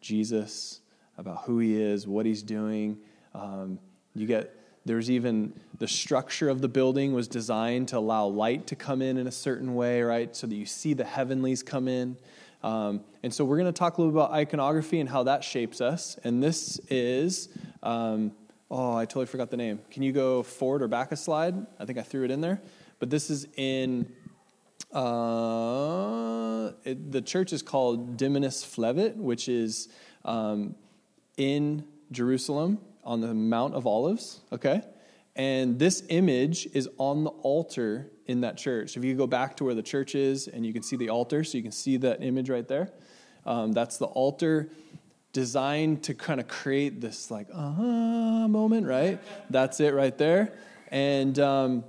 Jesus 0.00 0.80
about 1.18 1.42
who 1.42 1.58
he 1.58 1.78
is, 1.78 2.06
what 2.06 2.24
he's 2.24 2.42
doing. 2.42 2.96
Um, 3.34 3.78
you 4.14 4.26
get 4.26 4.56
there's 4.86 5.10
even 5.10 5.52
the 5.78 5.86
structure 5.86 6.48
of 6.48 6.62
the 6.62 6.68
building 6.68 7.12
was 7.12 7.28
designed 7.28 7.88
to 7.88 7.98
allow 7.98 8.24
light 8.24 8.66
to 8.68 8.76
come 8.76 9.02
in 9.02 9.18
in 9.18 9.26
a 9.26 9.30
certain 9.30 9.74
way, 9.74 10.00
right? 10.00 10.34
So 10.34 10.46
that 10.46 10.54
you 10.54 10.64
see 10.64 10.94
the 10.94 11.04
heavenlies 11.04 11.62
come 11.62 11.86
in. 11.86 12.16
Um, 12.62 13.04
and 13.22 13.32
so 13.32 13.44
we're 13.44 13.58
going 13.58 13.70
to 13.70 13.78
talk 13.78 13.98
a 13.98 14.00
little 14.00 14.18
about 14.18 14.32
iconography 14.32 15.00
and 15.00 15.08
how 15.08 15.24
that 15.24 15.44
shapes 15.44 15.82
us. 15.82 16.16
And 16.24 16.42
this 16.42 16.80
is, 16.88 17.50
um, 17.82 18.32
oh, 18.72 18.96
I 18.96 19.04
totally 19.04 19.26
forgot 19.26 19.50
the 19.50 19.58
name. 19.58 19.80
Can 19.90 20.02
you 20.02 20.12
go 20.12 20.42
forward 20.42 20.82
or 20.82 20.88
back 20.88 21.12
a 21.12 21.16
slide? 21.16 21.54
I 21.78 21.84
think 21.84 21.98
I 21.98 22.02
threw 22.02 22.24
it 22.24 22.30
in 22.30 22.40
there. 22.40 22.60
But 22.98 23.10
this 23.10 23.28
is 23.28 23.46
in, 23.56 24.10
uh, 24.92 26.72
it, 26.82 27.12
the 27.12 27.20
church 27.20 27.52
is 27.52 27.60
called 27.60 28.16
Dominus 28.16 28.64
Flevit, 28.64 29.16
which 29.16 29.46
is 29.48 29.88
um, 30.24 30.74
in 31.36 31.84
Jerusalem 32.12 32.78
on 33.04 33.20
the 33.20 33.34
Mount 33.34 33.74
of 33.74 33.86
Olives, 33.86 34.40
okay? 34.52 34.80
And 35.36 35.78
this 35.78 36.02
image 36.08 36.66
is 36.72 36.88
on 36.96 37.24
the 37.24 37.30
altar 37.30 38.10
in 38.26 38.40
that 38.40 38.56
church. 38.56 38.96
If 38.96 39.04
you 39.04 39.14
go 39.14 39.26
back 39.26 39.56
to 39.58 39.64
where 39.64 39.74
the 39.74 39.82
church 39.82 40.14
is 40.14 40.48
and 40.48 40.64
you 40.64 40.72
can 40.72 40.82
see 40.82 40.96
the 40.96 41.10
altar, 41.10 41.44
so 41.44 41.58
you 41.58 41.62
can 41.62 41.72
see 41.72 41.98
that 41.98 42.22
image 42.22 42.48
right 42.48 42.66
there. 42.66 42.90
Um, 43.44 43.72
that's 43.72 43.98
the 43.98 44.06
altar 44.06 44.70
designed 45.32 46.02
to 46.04 46.14
kind 46.14 46.40
of 46.40 46.48
create 46.48 47.00
this 47.00 47.30
like 47.30 47.48
uh-huh 47.52 48.48
moment, 48.48 48.86
right? 48.86 49.20
That's 49.50 49.80
it 49.80 49.94
right 49.94 50.16
there. 50.16 50.52
And 50.90 51.38
um, 51.38 51.84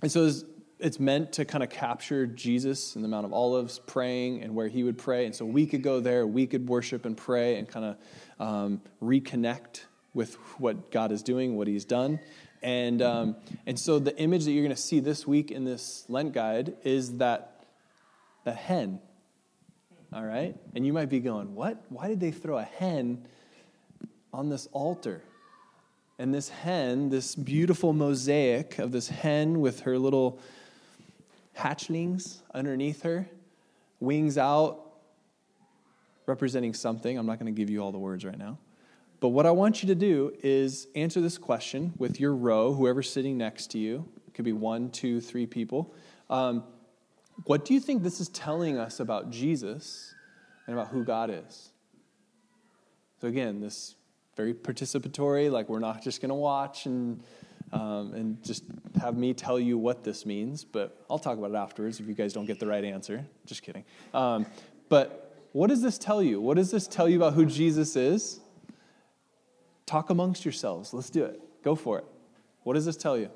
and 0.00 0.10
so 0.12 0.26
it's, 0.26 0.44
it's 0.78 1.00
meant 1.00 1.32
to 1.34 1.44
kind 1.44 1.64
of 1.64 1.70
capture 1.70 2.26
Jesus 2.26 2.94
in 2.94 3.02
the 3.02 3.08
Mount 3.08 3.26
of 3.26 3.32
Olives 3.32 3.80
praying 3.80 4.42
and 4.42 4.54
where 4.54 4.68
he 4.68 4.84
would 4.84 4.96
pray. 4.96 5.26
And 5.26 5.34
so 5.34 5.44
we 5.44 5.66
could 5.66 5.82
go 5.82 6.00
there, 6.00 6.26
we 6.26 6.46
could 6.46 6.68
worship 6.68 7.04
and 7.04 7.16
pray 7.16 7.56
and 7.56 7.68
kind 7.68 7.84
of 7.84 7.96
um, 8.38 8.80
reconnect 9.02 9.80
with 10.14 10.34
what 10.58 10.90
God 10.90 11.12
is 11.12 11.22
doing, 11.22 11.56
what 11.56 11.68
He's 11.68 11.84
done. 11.84 12.20
And, 12.62 13.02
um, 13.02 13.36
and 13.66 13.78
so 13.78 13.98
the 13.98 14.16
image 14.18 14.44
that 14.44 14.52
you're 14.52 14.64
going 14.64 14.74
to 14.74 14.80
see 14.80 14.98
this 15.00 15.26
week 15.26 15.50
in 15.50 15.64
this 15.64 16.04
Lent 16.08 16.32
guide 16.32 16.74
is 16.82 17.18
that, 17.18 17.64
that 18.44 18.56
hen. 18.56 19.00
All 20.12 20.24
right? 20.24 20.56
And 20.74 20.86
you 20.86 20.92
might 20.92 21.08
be 21.08 21.20
going, 21.20 21.54
what? 21.54 21.84
Why 21.88 22.08
did 22.08 22.20
they 22.20 22.30
throw 22.30 22.58
a 22.58 22.64
hen 22.64 23.26
on 24.32 24.48
this 24.48 24.68
altar? 24.72 25.22
And 26.18 26.34
this 26.34 26.48
hen, 26.48 27.10
this 27.10 27.34
beautiful 27.34 27.92
mosaic 27.92 28.78
of 28.78 28.90
this 28.90 29.08
hen 29.08 29.60
with 29.60 29.80
her 29.80 29.98
little 29.98 30.40
hatchlings 31.56 32.38
underneath 32.54 33.02
her, 33.02 33.28
wings 34.00 34.38
out, 34.38 34.84
representing 36.26 36.74
something. 36.74 37.18
I'm 37.18 37.26
not 37.26 37.38
going 37.38 37.52
to 37.52 37.56
give 37.56 37.70
you 37.70 37.82
all 37.82 37.92
the 37.92 37.98
words 37.98 38.24
right 38.24 38.38
now. 38.38 38.58
But 39.20 39.28
what 39.28 39.46
I 39.46 39.50
want 39.50 39.82
you 39.82 39.88
to 39.88 39.94
do 39.94 40.32
is 40.42 40.86
answer 40.94 41.20
this 41.20 41.38
question 41.38 41.92
with 41.98 42.20
your 42.20 42.34
row, 42.34 42.72
whoever's 42.72 43.10
sitting 43.10 43.36
next 43.36 43.72
to 43.72 43.78
you. 43.78 44.08
It 44.28 44.34
could 44.34 44.44
be 44.44 44.52
one, 44.52 44.90
two, 44.90 45.20
three 45.20 45.46
people. 45.46 45.92
Um, 46.30 46.62
what 47.44 47.64
do 47.64 47.74
you 47.74 47.80
think 47.80 48.02
this 48.02 48.20
is 48.20 48.28
telling 48.28 48.78
us 48.78 49.00
about 49.00 49.30
Jesus 49.30 50.14
and 50.66 50.76
about 50.76 50.88
who 50.88 51.04
God 51.04 51.30
is? 51.30 51.70
So, 53.20 53.28
again, 53.28 53.60
this 53.60 53.96
very 54.36 54.54
participatory, 54.54 55.50
like 55.50 55.68
we're 55.68 55.80
not 55.80 56.02
just 56.02 56.20
going 56.20 56.28
to 56.28 56.34
watch 56.34 56.86
and, 56.86 57.22
um, 57.72 58.14
and 58.14 58.42
just 58.44 58.64
have 59.00 59.16
me 59.16 59.34
tell 59.34 59.58
you 59.58 59.76
what 59.76 60.04
this 60.04 60.24
means, 60.24 60.64
but 60.64 61.04
I'll 61.10 61.18
talk 61.18 61.36
about 61.36 61.50
it 61.50 61.56
afterwards 61.56 61.98
if 61.98 62.06
you 62.06 62.14
guys 62.14 62.32
don't 62.32 62.46
get 62.46 62.60
the 62.60 62.66
right 62.66 62.84
answer. 62.84 63.26
Just 63.46 63.62
kidding. 63.62 63.84
Um, 64.14 64.46
but 64.88 65.28
what 65.52 65.68
does 65.68 65.82
this 65.82 65.98
tell 65.98 66.22
you? 66.22 66.40
What 66.40 66.56
does 66.56 66.70
this 66.70 66.86
tell 66.86 67.08
you 67.08 67.16
about 67.16 67.34
who 67.34 67.46
Jesus 67.46 67.96
is? 67.96 68.40
Talk 69.86 70.10
amongst 70.10 70.44
yourselves. 70.44 70.94
Let's 70.94 71.10
do 71.10 71.24
it. 71.24 71.40
Go 71.64 71.74
for 71.74 71.98
it. 71.98 72.04
What 72.62 72.74
does 72.74 72.84
this 72.84 72.96
tell 72.96 73.18
you? 73.18 73.30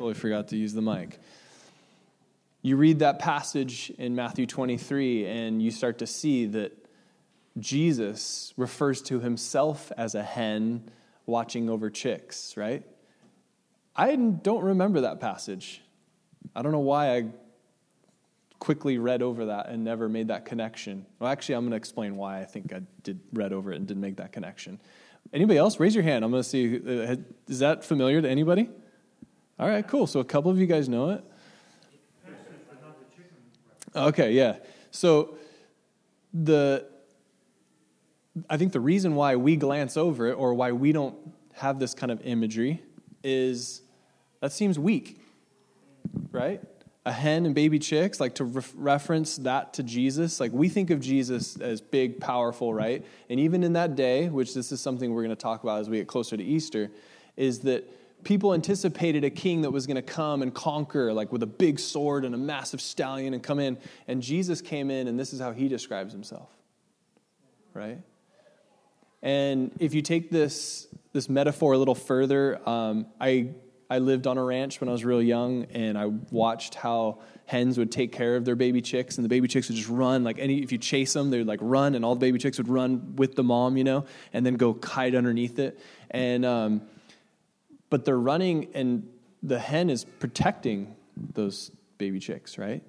Totally 0.00 0.14
forgot 0.14 0.48
to 0.48 0.56
use 0.56 0.72
the 0.72 0.80
mic. 0.80 1.18
You 2.62 2.78
read 2.78 3.00
that 3.00 3.18
passage 3.18 3.92
in 3.98 4.14
Matthew 4.14 4.46
23, 4.46 5.26
and 5.26 5.60
you 5.60 5.70
start 5.70 5.98
to 5.98 6.06
see 6.06 6.46
that 6.46 6.72
Jesus 7.58 8.54
refers 8.56 9.02
to 9.02 9.20
himself 9.20 9.92
as 9.98 10.14
a 10.14 10.22
hen 10.22 10.90
watching 11.26 11.68
over 11.68 11.90
chicks, 11.90 12.56
right? 12.56 12.82
I 13.94 14.16
don't 14.16 14.64
remember 14.64 15.02
that 15.02 15.20
passage. 15.20 15.82
I 16.56 16.62
don't 16.62 16.72
know 16.72 16.78
why 16.78 17.18
I 17.18 17.26
quickly 18.58 18.96
read 18.96 19.20
over 19.20 19.44
that 19.44 19.68
and 19.68 19.84
never 19.84 20.08
made 20.08 20.28
that 20.28 20.46
connection. 20.46 21.04
Well, 21.18 21.30
actually, 21.30 21.56
I'm 21.56 21.64
going 21.64 21.72
to 21.72 21.76
explain 21.76 22.16
why 22.16 22.40
I 22.40 22.46
think 22.46 22.72
I 22.72 22.80
did 23.02 23.20
read 23.34 23.52
over 23.52 23.70
it 23.70 23.76
and 23.76 23.86
didn't 23.86 24.00
make 24.00 24.16
that 24.16 24.32
connection. 24.32 24.80
Anybody 25.30 25.58
else? 25.58 25.78
Raise 25.78 25.94
your 25.94 26.04
hand. 26.04 26.24
I'm 26.24 26.30
going 26.30 26.42
to 26.42 26.48
see. 26.48 26.76
Uh, 26.76 27.16
is 27.48 27.58
that 27.58 27.84
familiar 27.84 28.22
to 28.22 28.30
anybody? 28.30 28.70
All 29.60 29.68
right, 29.68 29.86
cool. 29.86 30.06
So 30.06 30.20
a 30.20 30.24
couple 30.24 30.50
of 30.50 30.58
you 30.58 30.64
guys 30.66 30.88
know 30.88 31.10
it. 31.10 31.24
Okay, 33.94 34.32
yeah. 34.32 34.56
So 34.90 35.36
the 36.32 36.86
I 38.48 38.56
think 38.56 38.72
the 38.72 38.80
reason 38.80 39.16
why 39.16 39.36
we 39.36 39.56
glance 39.56 39.98
over 39.98 40.28
it 40.28 40.32
or 40.32 40.54
why 40.54 40.72
we 40.72 40.92
don't 40.92 41.14
have 41.52 41.78
this 41.78 41.92
kind 41.92 42.10
of 42.10 42.22
imagery 42.22 42.82
is 43.22 43.82
that 44.40 44.52
seems 44.52 44.78
weak, 44.78 45.20
right? 46.32 46.62
A 47.04 47.12
hen 47.12 47.44
and 47.44 47.54
baby 47.54 47.78
chicks, 47.78 48.18
like 48.18 48.36
to 48.36 48.44
re- 48.44 48.62
reference 48.76 49.36
that 49.38 49.74
to 49.74 49.82
Jesus. 49.82 50.40
Like 50.40 50.52
we 50.52 50.70
think 50.70 50.88
of 50.88 51.00
Jesus 51.00 51.60
as 51.60 51.82
big, 51.82 52.18
powerful, 52.18 52.72
right? 52.72 53.04
And 53.28 53.38
even 53.38 53.62
in 53.62 53.74
that 53.74 53.94
day, 53.94 54.30
which 54.30 54.54
this 54.54 54.72
is 54.72 54.80
something 54.80 55.12
we're 55.12 55.24
going 55.24 55.36
to 55.36 55.42
talk 55.42 55.62
about 55.62 55.80
as 55.80 55.90
we 55.90 55.98
get 55.98 56.08
closer 56.08 56.34
to 56.38 56.42
Easter, 56.42 56.90
is 57.36 57.58
that 57.60 57.86
people 58.24 58.54
anticipated 58.54 59.24
a 59.24 59.30
king 59.30 59.62
that 59.62 59.70
was 59.70 59.86
going 59.86 59.96
to 59.96 60.02
come 60.02 60.42
and 60.42 60.54
conquer, 60.54 61.12
like 61.12 61.32
with 61.32 61.42
a 61.42 61.46
big 61.46 61.78
sword 61.78 62.24
and 62.24 62.34
a 62.34 62.38
massive 62.38 62.80
stallion 62.80 63.34
and 63.34 63.42
come 63.42 63.58
in. 63.58 63.78
And 64.08 64.22
Jesus 64.22 64.60
came 64.60 64.90
in, 64.90 65.08
and 65.08 65.18
this 65.18 65.32
is 65.32 65.40
how 65.40 65.52
he 65.52 65.68
describes 65.68 66.12
himself, 66.12 66.48
right? 67.74 67.98
And 69.22 69.72
if 69.78 69.94
you 69.94 70.02
take 70.02 70.30
this, 70.30 70.86
this 71.12 71.28
metaphor 71.28 71.74
a 71.74 71.78
little 71.78 71.94
further, 71.94 72.60
um, 72.68 73.06
I, 73.20 73.50
I 73.90 73.98
lived 73.98 74.26
on 74.26 74.38
a 74.38 74.44
ranch 74.44 74.80
when 74.80 74.88
I 74.88 74.92
was 74.92 75.04
real 75.04 75.22
young, 75.22 75.64
and 75.64 75.98
I 75.98 76.06
watched 76.06 76.74
how 76.74 77.20
hens 77.46 77.76
would 77.78 77.90
take 77.90 78.12
care 78.12 78.36
of 78.36 78.44
their 78.44 78.54
baby 78.54 78.80
chicks, 78.80 79.18
and 79.18 79.24
the 79.24 79.28
baby 79.28 79.48
chicks 79.48 79.68
would 79.68 79.76
just 79.76 79.88
run. 79.88 80.24
Like 80.24 80.38
any, 80.38 80.62
if 80.62 80.72
you 80.72 80.78
chase 80.78 81.12
them, 81.12 81.30
they 81.30 81.38
would 81.38 81.48
like 81.48 81.58
run, 81.60 81.94
and 81.94 82.04
all 82.04 82.14
the 82.14 82.20
baby 82.20 82.38
chicks 82.38 82.58
would 82.58 82.68
run 82.68 83.16
with 83.16 83.34
the 83.34 83.42
mom, 83.42 83.76
you 83.76 83.84
know, 83.84 84.06
and 84.32 84.46
then 84.46 84.54
go 84.54 84.78
hide 84.82 85.14
underneath 85.14 85.58
it. 85.58 85.78
And 86.10 86.44
um, 86.44 86.82
but 87.90 88.04
they're 88.04 88.18
running, 88.18 88.68
and 88.74 89.08
the 89.42 89.58
hen 89.58 89.90
is 89.90 90.04
protecting 90.04 90.94
those 91.34 91.70
baby 91.98 92.18
chicks, 92.18 92.56
right? 92.56 92.82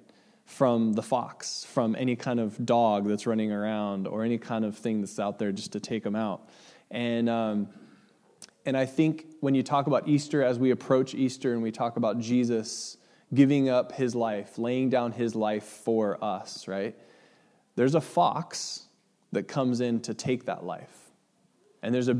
From 0.44 0.92
the 0.94 1.02
fox, 1.02 1.64
from 1.64 1.94
any 1.96 2.16
kind 2.16 2.40
of 2.40 2.64
dog 2.64 3.06
that's 3.06 3.26
running 3.26 3.52
around, 3.52 4.06
or 4.06 4.24
any 4.24 4.38
kind 4.38 4.64
of 4.64 4.76
thing 4.76 5.00
that's 5.00 5.18
out 5.18 5.38
there 5.38 5.52
just 5.52 5.72
to 5.72 5.80
take 5.80 6.02
them 6.02 6.16
out. 6.16 6.48
And 6.90 7.28
um, 7.28 7.68
and 8.64 8.76
I 8.76 8.86
think 8.86 9.26
when 9.40 9.54
you 9.54 9.62
talk 9.62 9.86
about 9.86 10.06
Easter, 10.06 10.42
as 10.42 10.58
we 10.58 10.70
approach 10.70 11.14
Easter, 11.14 11.52
and 11.52 11.62
we 11.62 11.72
talk 11.72 11.96
about 11.96 12.18
Jesus 12.20 12.96
giving 13.34 13.68
up 13.68 13.92
his 13.92 14.14
life, 14.14 14.58
laying 14.58 14.90
down 14.90 15.12
his 15.12 15.34
life 15.34 15.64
for 15.64 16.22
us, 16.22 16.68
right? 16.68 16.96
There's 17.74 17.94
a 17.94 18.00
fox 18.00 18.86
that 19.32 19.48
comes 19.48 19.80
in 19.80 20.00
to 20.00 20.14
take 20.14 20.44
that 20.44 20.64
life. 20.64 21.10
And 21.82 21.94
there's 21.94 22.08
a 22.08 22.14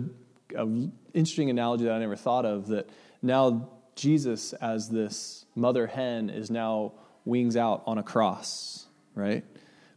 an 0.54 0.92
interesting 1.14 1.50
analogy 1.50 1.84
that 1.84 1.92
I 1.92 1.98
never 1.98 2.16
thought 2.16 2.44
of 2.44 2.68
that 2.68 2.88
now 3.22 3.68
Jesus, 3.94 4.52
as 4.54 4.88
this 4.88 5.44
mother 5.54 5.86
hen, 5.86 6.30
is 6.30 6.50
now 6.50 6.92
wings 7.24 7.56
out 7.56 7.82
on 7.86 7.98
a 7.98 8.02
cross, 8.02 8.86
right? 9.14 9.44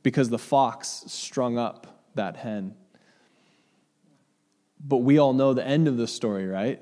Because 0.04 0.30
the 0.30 0.38
fox 0.38 1.04
strung 1.08 1.58
up 1.58 2.04
that 2.16 2.38
hen. 2.38 2.76
But 4.80 4.98
we 4.98 5.18
all 5.18 5.34
know 5.34 5.54
the 5.54 5.66
end 5.66 5.88
of 5.88 5.98
the 5.98 6.08
story, 6.08 6.46
right? 6.46 6.82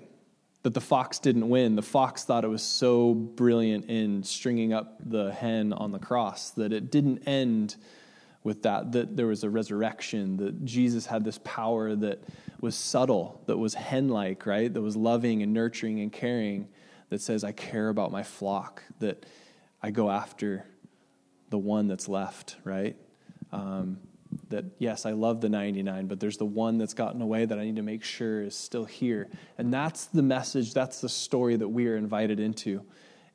That 0.63 0.73
the 0.73 0.81
fox 0.81 1.19
didn't 1.19 1.47
win. 1.47 1.75
The 1.75 1.81
fox 1.81 2.23
thought 2.23 2.43
it 2.43 2.49
was 2.49 2.63
so 2.63 3.13
brilliant 3.13 3.85
in 3.85 4.23
stringing 4.23 4.73
up 4.73 4.97
the 4.99 5.31
hen 5.31 5.71
on 5.71 5.91
the 5.91 5.99
cross 5.99 6.49
that 6.51 6.73
it 6.73 6.91
didn't 6.91 7.27
end 7.27 7.75
with 8.43 8.63
that, 8.63 8.91
that 8.91 9.15
there 9.15 9.27
was 9.27 9.43
a 9.43 9.49
resurrection, 9.49 10.35
that 10.37 10.65
Jesus 10.65 11.05
had 11.05 11.23
this 11.23 11.39
power 11.43 11.95
that 11.95 12.21
was 12.63 12.75
subtle, 12.75 13.41
that 13.47 13.57
was 13.57 13.73
hen 13.73 14.07
like, 14.07 14.45
right? 14.45 14.73
That 14.73 14.81
was 14.81 14.95
loving 14.95 15.43
and 15.43 15.53
nurturing 15.53 15.99
and 15.99 16.13
caring, 16.13 16.69
that 17.09 17.19
says, 17.19 17.43
I 17.43 17.51
care 17.51 17.89
about 17.89 18.09
my 18.09 18.23
flock, 18.23 18.81
that 18.99 19.25
I 19.81 19.91
go 19.91 20.09
after 20.09 20.65
the 21.49 21.57
one 21.57 21.89
that's 21.89 22.07
left, 22.07 22.55
right? 22.63 22.95
Um, 23.51 23.99
that 24.47 24.63
yes, 24.79 25.05
I 25.05 25.11
love 25.11 25.41
the 25.41 25.49
99, 25.49 26.07
but 26.07 26.21
there's 26.21 26.37
the 26.37 26.45
one 26.45 26.77
that's 26.77 26.93
gotten 26.93 27.21
away 27.21 27.43
that 27.43 27.59
I 27.59 27.65
need 27.65 27.75
to 27.75 27.81
make 27.81 28.01
sure 28.01 28.41
is 28.41 28.55
still 28.55 28.85
here. 28.85 29.27
And 29.57 29.73
that's 29.73 30.05
the 30.05 30.23
message, 30.23 30.73
that's 30.73 31.01
the 31.01 31.09
story 31.09 31.57
that 31.57 31.67
we 31.67 31.89
are 31.89 31.97
invited 31.97 32.39
into. 32.39 32.81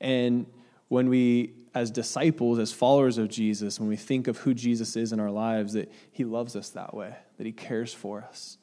And 0.00 0.46
when 0.88 1.10
we, 1.10 1.52
as 1.74 1.90
disciples, 1.90 2.58
as 2.58 2.72
followers 2.72 3.18
of 3.18 3.28
Jesus, 3.28 3.78
when 3.78 3.90
we 3.90 3.96
think 3.96 4.26
of 4.26 4.38
who 4.38 4.54
Jesus 4.54 4.96
is 4.96 5.12
in 5.12 5.20
our 5.20 5.30
lives, 5.30 5.74
that 5.74 5.92
he 6.12 6.24
loves 6.24 6.56
us 6.56 6.70
that 6.70 6.94
way, 6.94 7.14
that 7.36 7.44
he 7.44 7.52
cares 7.52 7.92
for 7.92 8.22
us, 8.22 8.56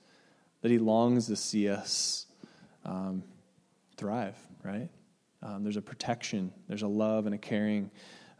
that 0.65 0.71
He 0.71 0.80
longs 0.80 1.28
to 1.28 1.36
see 1.36 1.69
us 1.69 2.25
um, 2.86 3.21
thrive, 3.97 4.36
right? 4.63 4.89
Um, 5.43 5.62
there's 5.62 5.78
a 5.78 5.82
protection, 5.84 6.51
there's 6.67 6.82
a 6.82 6.88
love 6.88 7.28
and 7.28 7.36
a 7.36 7.38
caring 7.38 7.91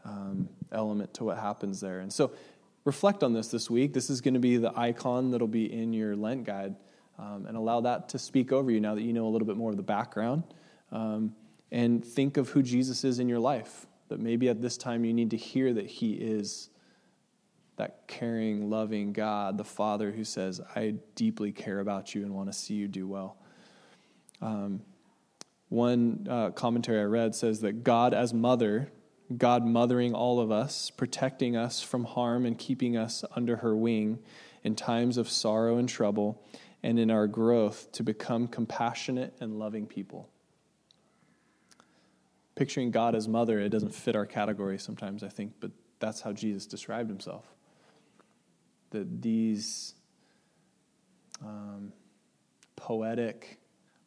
um, 0.04 0.48
element 0.72 1.14
to 1.14 1.24
what 1.24 1.38
happens 1.38 1.80
there. 1.80 2.00
And 2.00 2.12
so 2.12 2.32
reflect 2.84 3.22
on 3.22 3.32
this 3.32 3.46
this 3.46 3.70
week. 3.70 3.92
This 3.92 4.10
is 4.10 4.20
going 4.20 4.34
to 4.34 4.40
be 4.40 4.56
the 4.56 4.76
icon 4.76 5.30
that'll 5.30 5.46
be 5.46 5.72
in 5.72 5.92
your 5.92 6.16
Lent 6.16 6.42
guide. 6.42 6.74
Um, 7.16 7.46
and 7.46 7.56
allow 7.56 7.80
that 7.82 8.08
to 8.08 8.18
speak 8.18 8.50
over 8.50 8.72
you 8.72 8.80
now 8.80 8.96
that 8.96 9.02
you 9.02 9.12
know 9.12 9.26
a 9.26 9.30
little 9.30 9.46
bit 9.46 9.56
more 9.56 9.70
of 9.70 9.76
the 9.76 9.84
background. 9.84 10.42
Um, 10.90 11.32
and 11.70 12.04
think 12.04 12.38
of 12.38 12.48
who 12.48 12.60
Jesus 12.60 13.04
is 13.04 13.20
in 13.20 13.28
your 13.28 13.38
life. 13.38 13.86
That 14.08 14.18
maybe 14.18 14.48
at 14.48 14.60
this 14.60 14.76
time 14.76 15.04
you 15.04 15.14
need 15.14 15.30
to 15.30 15.36
hear 15.36 15.72
that 15.74 15.86
He 15.86 16.14
is 16.14 16.70
that 17.76 18.06
caring, 18.06 18.70
loving 18.70 19.12
God, 19.12 19.58
the 19.58 19.64
Father 19.64 20.10
who 20.10 20.24
says, 20.24 20.60
I 20.74 20.94
deeply 21.14 21.52
care 21.52 21.80
about 21.80 22.14
you 22.14 22.22
and 22.22 22.34
want 22.34 22.50
to 22.50 22.58
see 22.58 22.74
you 22.74 22.88
do 22.88 23.06
well. 23.06 23.36
Um, 24.40 24.82
one 25.68 26.26
uh, 26.28 26.50
commentary 26.50 27.00
I 27.00 27.04
read 27.04 27.34
says 27.34 27.60
that 27.60 27.84
God, 27.84 28.14
as 28.14 28.32
mother, 28.32 28.90
God 29.36 29.66
mothering 29.66 30.14
all 30.14 30.40
of 30.40 30.50
us, 30.50 30.90
protecting 30.90 31.56
us 31.56 31.82
from 31.82 32.04
harm 32.04 32.46
and 32.46 32.56
keeping 32.56 32.96
us 32.96 33.24
under 33.34 33.56
her 33.56 33.76
wing 33.76 34.20
in 34.62 34.74
times 34.74 35.16
of 35.16 35.28
sorrow 35.28 35.76
and 35.76 35.88
trouble, 35.88 36.42
and 36.82 36.98
in 36.98 37.10
our 37.10 37.26
growth 37.26 37.90
to 37.92 38.02
become 38.02 38.46
compassionate 38.46 39.34
and 39.40 39.58
loving 39.58 39.86
people. 39.86 40.28
Picturing 42.54 42.90
God 42.90 43.14
as 43.14 43.28
mother, 43.28 43.60
it 43.60 43.68
doesn't 43.68 43.94
fit 43.94 44.16
our 44.16 44.26
category 44.26 44.78
sometimes, 44.78 45.22
I 45.22 45.28
think, 45.28 45.54
but 45.60 45.72
that's 45.98 46.20
how 46.20 46.32
Jesus 46.32 46.66
described 46.66 47.10
himself 47.10 47.55
that 48.90 49.22
these 49.22 49.94
um, 51.42 51.92
poetic 52.76 53.58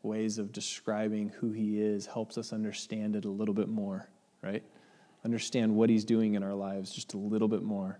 ways 0.03 0.37
of 0.37 0.51
describing 0.51 1.29
who 1.29 1.51
he 1.51 1.81
is 1.81 2.05
helps 2.05 2.37
us 2.37 2.53
understand 2.53 3.15
it 3.15 3.25
a 3.25 3.29
little 3.29 3.53
bit 3.53 3.67
more, 3.67 4.09
right? 4.41 4.63
Understand 5.25 5.75
what 5.75 5.89
he's 5.89 6.05
doing 6.05 6.35
in 6.35 6.43
our 6.43 6.53
lives 6.53 6.91
just 6.91 7.13
a 7.13 7.17
little 7.17 7.47
bit 7.47 7.61
more. 7.61 7.99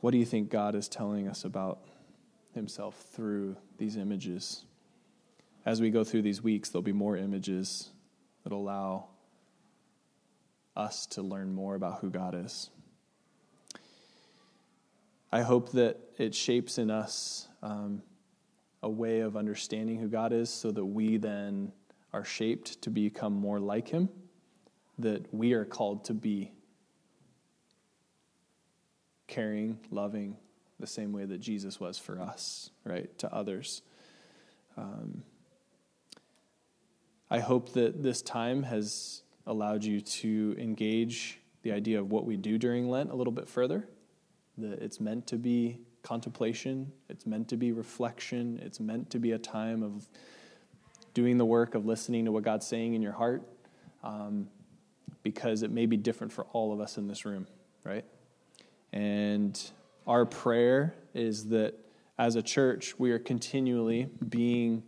What 0.00 0.12
do 0.12 0.18
you 0.18 0.24
think 0.24 0.48
God 0.48 0.74
is 0.74 0.88
telling 0.88 1.28
us 1.28 1.44
about 1.44 1.80
himself 2.54 3.04
through 3.12 3.56
these 3.76 3.96
images? 3.96 4.64
As 5.66 5.82
we 5.82 5.90
go 5.90 6.04
through 6.04 6.22
these 6.22 6.42
weeks, 6.42 6.70
there'll 6.70 6.82
be 6.82 6.92
more 6.92 7.18
images 7.18 7.90
that 8.44 8.52
allow 8.52 9.08
us 10.76 11.06
to 11.06 11.22
learn 11.22 11.52
more 11.52 11.74
about 11.74 12.00
who 12.00 12.10
God 12.10 12.34
is. 12.34 12.70
I 15.32 15.42
hope 15.42 15.72
that 15.72 15.98
it 16.18 16.34
shapes 16.34 16.78
in 16.78 16.90
us 16.90 17.48
um, 17.62 18.02
a 18.82 18.90
way 18.90 19.20
of 19.20 19.36
understanding 19.36 19.98
who 19.98 20.08
God 20.08 20.32
is 20.32 20.50
so 20.50 20.70
that 20.70 20.84
we 20.84 21.16
then 21.18 21.72
are 22.12 22.24
shaped 22.24 22.82
to 22.82 22.90
become 22.90 23.32
more 23.34 23.60
like 23.60 23.88
Him, 23.88 24.08
that 24.98 25.32
we 25.32 25.52
are 25.52 25.64
called 25.64 26.04
to 26.06 26.14
be 26.14 26.52
caring, 29.28 29.78
loving, 29.90 30.36
the 30.80 30.86
same 30.86 31.12
way 31.12 31.24
that 31.24 31.38
Jesus 31.38 31.78
was 31.78 31.98
for 31.98 32.20
us, 32.20 32.70
right, 32.84 33.16
to 33.18 33.32
others. 33.32 33.82
Um, 34.76 35.22
I 37.30 37.38
hope 37.38 37.74
that 37.74 38.02
this 38.02 38.22
time 38.22 38.64
has 38.64 39.22
allowed 39.46 39.84
you 39.84 40.00
to 40.00 40.56
engage 40.58 41.40
the 41.62 41.72
idea 41.72 41.98
of 41.98 42.10
what 42.10 42.24
we 42.24 42.36
do 42.36 42.58
during 42.58 42.88
Lent 42.88 43.10
a 43.10 43.14
little 43.14 43.32
bit 43.32 43.48
further. 43.48 43.88
That 44.58 44.82
it's 44.82 45.00
meant 45.00 45.26
to 45.28 45.36
be 45.36 45.80
contemplation, 46.02 46.92
it's 47.08 47.26
meant 47.26 47.48
to 47.48 47.56
be 47.56 47.72
reflection, 47.72 48.58
it's 48.62 48.80
meant 48.80 49.10
to 49.10 49.18
be 49.18 49.32
a 49.32 49.38
time 49.38 49.82
of 49.82 50.08
doing 51.14 51.38
the 51.38 51.44
work 51.44 51.74
of 51.74 51.86
listening 51.86 52.24
to 52.24 52.32
what 52.32 52.42
God's 52.42 52.66
saying 52.66 52.94
in 52.94 53.02
your 53.02 53.12
heart, 53.12 53.42
um, 54.02 54.48
because 55.22 55.62
it 55.62 55.70
may 55.70 55.86
be 55.86 55.96
different 55.96 56.32
for 56.32 56.44
all 56.52 56.72
of 56.72 56.80
us 56.80 56.96
in 56.96 57.08
this 57.08 57.24
room, 57.24 57.46
right? 57.84 58.04
And 58.92 59.60
our 60.06 60.24
prayer 60.24 60.94
is 61.14 61.48
that 61.48 61.74
as 62.18 62.36
a 62.36 62.42
church, 62.42 62.98
we 62.98 63.12
are 63.12 63.18
continually 63.18 64.08
being 64.28 64.82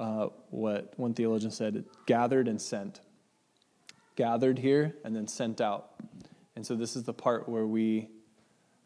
uh, 0.00 0.28
what 0.50 0.92
one 0.96 1.14
theologian 1.14 1.50
said 1.50 1.84
gathered 2.06 2.48
and 2.48 2.60
sent. 2.60 3.00
Gathered 4.16 4.58
here 4.58 4.96
and 5.04 5.14
then 5.14 5.26
sent 5.26 5.60
out. 5.60 5.94
And 6.56 6.66
so 6.66 6.74
this 6.74 6.96
is 6.96 7.04
the 7.04 7.14
part 7.14 7.48
where 7.48 7.66
we 7.66 8.08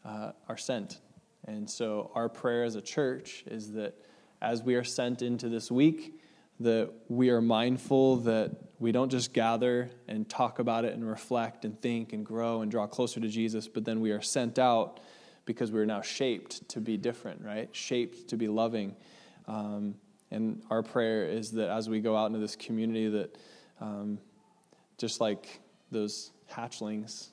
uh, 0.05 0.31
are 0.47 0.57
sent. 0.57 0.99
And 1.45 1.69
so 1.69 2.11
our 2.15 2.29
prayer 2.29 2.63
as 2.63 2.75
a 2.75 2.81
church 2.81 3.43
is 3.47 3.71
that 3.73 3.95
as 4.41 4.63
we 4.63 4.75
are 4.75 4.83
sent 4.83 5.21
into 5.21 5.49
this 5.49 5.71
week, 5.71 6.19
that 6.59 6.91
we 7.07 7.29
are 7.29 7.41
mindful 7.41 8.17
that 8.17 8.51
we 8.79 8.91
don't 8.91 9.09
just 9.09 9.33
gather 9.33 9.89
and 10.07 10.27
talk 10.27 10.59
about 10.59 10.85
it 10.85 10.93
and 10.93 11.07
reflect 11.07 11.65
and 11.65 11.79
think 11.81 12.13
and 12.13 12.25
grow 12.25 12.61
and 12.61 12.71
draw 12.71 12.87
closer 12.87 13.19
to 13.19 13.27
Jesus, 13.27 13.67
but 13.67 13.85
then 13.85 13.99
we 13.99 14.11
are 14.11 14.21
sent 14.21 14.59
out 14.59 14.99
because 15.45 15.71
we're 15.71 15.85
now 15.85 16.01
shaped 16.01 16.67
to 16.69 16.81
be 16.81 16.97
different, 16.97 17.41
right? 17.43 17.69
Shaped 17.75 18.27
to 18.29 18.37
be 18.37 18.47
loving. 18.47 18.95
Um, 19.47 19.95
and 20.29 20.61
our 20.69 20.83
prayer 20.83 21.25
is 21.25 21.51
that 21.51 21.69
as 21.69 21.89
we 21.89 22.01
go 22.01 22.15
out 22.15 22.27
into 22.27 22.39
this 22.39 22.55
community, 22.55 23.07
that 23.09 23.37
um, 23.79 24.19
just 24.97 25.21
like 25.21 25.59
those 25.91 26.31
hatchlings 26.51 27.29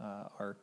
uh, 0.00 0.24
are 0.38 0.56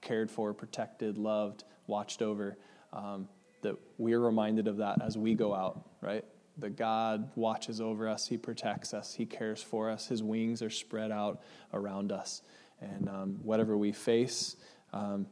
cared 0.00 0.30
for, 0.30 0.52
protected, 0.52 1.18
loved, 1.18 1.64
watched 1.86 2.22
over, 2.22 2.56
um, 2.92 3.28
that 3.62 3.76
we're 3.98 4.20
reminded 4.20 4.66
of 4.66 4.78
that 4.78 5.00
as 5.02 5.16
we 5.16 5.34
go 5.34 5.54
out, 5.54 5.88
right? 6.00 6.24
That 6.58 6.76
God 6.76 7.30
watches 7.36 7.80
over 7.80 8.08
us, 8.08 8.26
He 8.26 8.36
protects 8.36 8.92
us, 8.92 9.14
He 9.14 9.24
cares 9.24 9.62
for 9.62 9.88
us, 9.88 10.06
His 10.06 10.22
wings 10.22 10.62
are 10.62 10.70
spread 10.70 11.10
out 11.10 11.42
around 11.72 12.12
us. 12.12 12.42
And 12.80 13.08
um, 13.08 13.38
whatever 13.42 13.76
we 13.76 13.92
face, 13.92 14.56
um, 14.92 15.26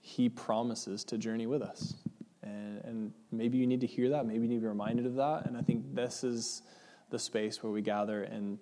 He 0.00 0.28
promises 0.28 1.04
to 1.04 1.18
journey 1.18 1.46
with 1.46 1.62
us. 1.62 1.94
And, 2.42 2.84
and 2.84 3.12
maybe 3.30 3.56
you 3.58 3.66
need 3.66 3.82
to 3.82 3.86
hear 3.86 4.10
that, 4.10 4.26
maybe 4.26 4.40
you 4.40 4.48
need 4.48 4.56
to 4.56 4.62
be 4.62 4.66
reminded 4.66 5.06
of 5.06 5.14
that. 5.14 5.46
And 5.46 5.56
I 5.56 5.60
think 5.62 5.94
this 5.94 6.24
is 6.24 6.62
the 7.12 7.18
space 7.18 7.62
where 7.62 7.70
we 7.70 7.82
gather 7.82 8.24
and 8.24 8.58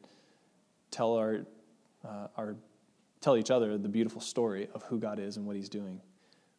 tell 0.90 1.14
our, 1.14 1.46
uh, 2.04 2.26
our 2.36 2.56
tell 3.22 3.36
each 3.36 3.50
other 3.50 3.78
the 3.78 3.88
beautiful 3.88 4.20
story 4.20 4.68
of 4.74 4.82
who 4.82 4.98
God 4.98 5.18
is 5.18 5.38
and 5.38 5.46
what 5.46 5.56
He's 5.56 5.70
doing. 5.70 6.00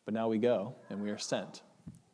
But 0.06 0.16
now 0.16 0.28
we 0.28 0.40
go 0.40 0.76
and 0.90 1.02
we 1.02 1.12
are 1.12 1.18
sent. 1.20 1.62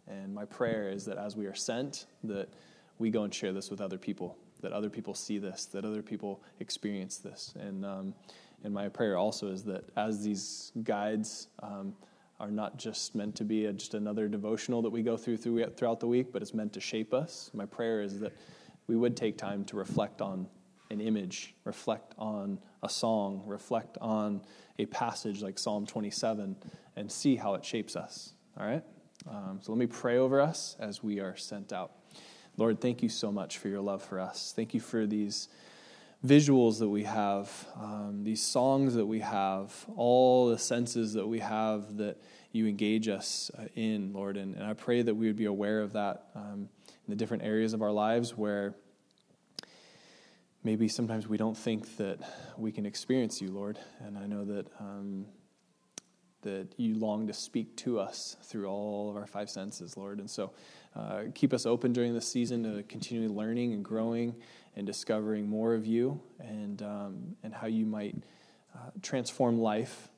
And 0.08 0.34
my 0.34 0.46
prayer 0.46 0.90
is 0.90 1.06
that 1.06 1.18
as 1.18 1.36
we 1.36 1.46
are 1.46 1.56
sent, 1.56 2.06
that 2.24 2.50
we 2.98 3.10
go 3.10 3.24
and 3.24 3.34
share 3.34 3.54
this 3.54 3.70
with 3.70 3.80
other 3.80 3.98
people, 3.98 4.38
that 4.62 4.72
other 4.72 4.90
people 4.90 5.13
see 5.13 5.38
this, 5.38 5.66
that 5.66 5.86
other 5.86 6.02
people 6.02 6.42
experience 6.60 7.18
this. 7.18 7.54
And, 7.60 7.86
um, 7.86 8.13
and 8.63 8.74
my 8.74 8.90
prayer 8.90 9.18
also 9.18 9.48
is 9.52 9.63
that 9.63 9.84
as 9.96 10.24
these 10.24 10.72
guides 10.84 11.50
um, 11.62 11.94
are 12.40 12.52
not 12.52 12.78
just 12.78 13.16
meant 13.16 13.36
to 13.36 13.44
be 13.44 13.66
a, 13.66 13.74
just 13.74 13.94
another 13.94 14.28
devotional 14.28 14.82
that 14.82 14.90
we 14.90 15.02
go 15.02 15.18
through, 15.18 15.38
through 15.38 15.66
throughout 15.72 16.00
the 16.00 16.08
week, 16.08 16.32
but 16.32 16.42
it's 16.42 16.54
meant 16.54 16.74
to 16.74 16.80
shape 16.82 17.13
us, 17.13 17.52
my 17.54 17.66
prayer 17.66 18.02
is 18.02 18.20
that 18.20 18.34
we 18.88 18.95
would 18.95 19.15
take 19.15 19.38
time 19.38 19.65
to 19.65 19.76
reflect 19.76 20.21
on 20.21 20.47
an 20.89 21.02
image, 21.02 21.54
reflect 21.65 22.13
on 22.17 22.60
a 22.82 22.89
song, 22.89 23.43
reflect 23.45 23.97
on 24.00 24.41
a 24.80 24.86
passage 24.86 25.41
like 25.41 25.60
Psalm 25.60 25.86
27, 25.86 26.56
and 26.95 27.12
see 27.12 27.36
how 27.36 27.54
it 27.56 27.65
shapes 27.65 27.95
us. 27.95 28.34
All 28.60 28.65
right? 28.65 28.84
Um, 29.30 29.60
so 29.62 29.71
let 29.71 29.80
me 29.80 29.88
pray 29.88 30.17
over 30.17 30.39
us 30.39 30.76
as 30.80 31.04
we 31.04 31.19
are 31.19 31.36
sent 31.36 31.73
out. 31.73 31.91
Lord, 32.56 32.80
thank 32.80 33.04
you 33.04 33.10
so 33.10 33.32
much 33.32 33.58
for 33.58 33.67
your 33.67 33.82
love 33.82 34.02
for 34.02 34.19
us. 34.19 34.54
Thank 34.56 34.73
you 34.73 34.80
for 34.80 35.06
these 35.06 35.50
visuals 36.26 36.80
that 36.80 36.89
we 36.89 37.04
have, 37.04 37.67
um, 37.76 38.23
these 38.23 38.41
songs 38.41 38.95
that 38.95 39.06
we 39.06 39.19
have, 39.19 39.86
all 39.95 40.47
the 40.47 40.58
senses 40.58 41.13
that 41.13 41.28
we 41.28 41.39
have 41.39 41.97
that 41.97 42.17
you 42.52 42.65
engage 42.65 43.08
us 43.08 43.52
uh, 43.58 43.65
in, 43.76 44.13
Lord. 44.13 44.38
And, 44.38 44.56
and, 44.56 44.65
I 44.65 44.73
pray 44.73 45.04
that 45.04 45.13
we 45.13 45.28
would 45.28 45.36
be 45.36 45.45
aware 45.45 45.82
of 45.82 45.93
that 45.93 46.30
um, 46.34 46.69
the 47.08 47.15
different 47.15 47.43
areas 47.43 47.74
of 47.74 47.82
our 47.82 47.91
lives 47.91 48.38
where 48.38 48.76
maybe 50.63 50.88
sometimes 50.88 51.28
we 51.28 51.38
don't 51.38 51.58
think 51.58 51.98
that 51.98 52.20
we 52.58 52.72
can 52.72 52.86
experience 52.86 53.41
you, 53.41 53.50
Lord. 53.50 53.80
And 54.00 54.17
I 54.17 54.26
know 54.26 54.43
that 54.46 54.67
um, 54.80 55.26
that 56.41 56.67
you 56.78 56.96
long 56.96 57.28
to 57.28 57.34
speak 57.34 57.76
to 57.76 58.00
us 58.00 58.38
through 58.43 58.67
all 58.67 59.10
of 59.10 59.17
our 59.17 59.26
five 59.26 59.50
senses, 59.50 59.98
Lord. 59.98 60.20
And 60.20 60.30
so, 60.30 60.52
uh, 60.96 61.24
keep 61.34 61.54
us 61.54 61.65
open 61.65 61.93
during 61.93 62.13
this 62.13 62.28
season 62.28 62.63
to 62.63 62.84
continue 62.84 63.30
learning 63.30 63.74
and 63.74 63.84
growing 63.84 64.36
and 64.76 64.86
discovering 64.86 65.48
more 65.50 65.74
of 65.74 65.86
you 65.86 66.22
and 66.39 66.82
um, 66.82 67.36
and 67.43 67.54
how 67.54 67.67
you 67.67 67.86
might 67.86 68.15
uh, 68.76 68.89
transform 69.02 69.60
life 69.60 70.10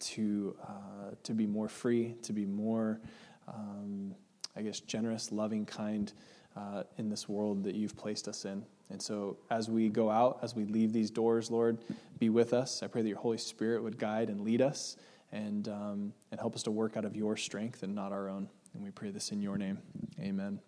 to 0.00 0.56
uh, 0.62 1.14
to 1.22 1.32
be 1.32 1.46
more 1.46 1.68
free, 1.68 2.14
to 2.22 2.32
be 2.32 2.44
more, 2.44 3.00
um, 3.48 4.14
I 4.56 4.62
guess, 4.62 4.80
generous, 4.80 5.32
loving, 5.32 5.66
kind 5.66 6.12
uh, 6.56 6.84
in 6.98 7.08
this 7.08 7.28
world 7.28 7.64
that 7.64 7.74
you've 7.74 7.96
placed 7.96 8.28
us 8.28 8.44
in. 8.44 8.64
And 8.90 9.00
so, 9.00 9.38
as 9.50 9.68
we 9.68 9.88
go 9.88 10.10
out, 10.10 10.38
as 10.42 10.54
we 10.54 10.64
leave 10.64 10.92
these 10.92 11.10
doors, 11.10 11.50
Lord, 11.50 11.78
be 12.18 12.28
with 12.28 12.52
us. 12.52 12.82
I 12.82 12.86
pray 12.86 13.02
that 13.02 13.08
your 13.08 13.18
Holy 13.18 13.38
Spirit 13.38 13.82
would 13.82 13.98
guide 13.98 14.28
and 14.28 14.42
lead 14.42 14.62
us 14.62 14.96
and, 15.32 15.68
um, 15.68 16.12
and 16.30 16.38
help 16.38 16.54
us 16.54 16.62
to 16.64 16.70
work 16.70 16.96
out 16.96 17.04
of 17.04 17.16
your 17.16 17.36
strength 17.36 17.82
and 17.82 17.94
not 17.94 18.12
our 18.12 18.28
own. 18.28 18.48
And 18.74 18.84
we 18.84 18.90
pray 18.90 19.10
this 19.10 19.32
in 19.32 19.40
your 19.40 19.56
name. 19.56 19.78
Amen. 20.20 20.60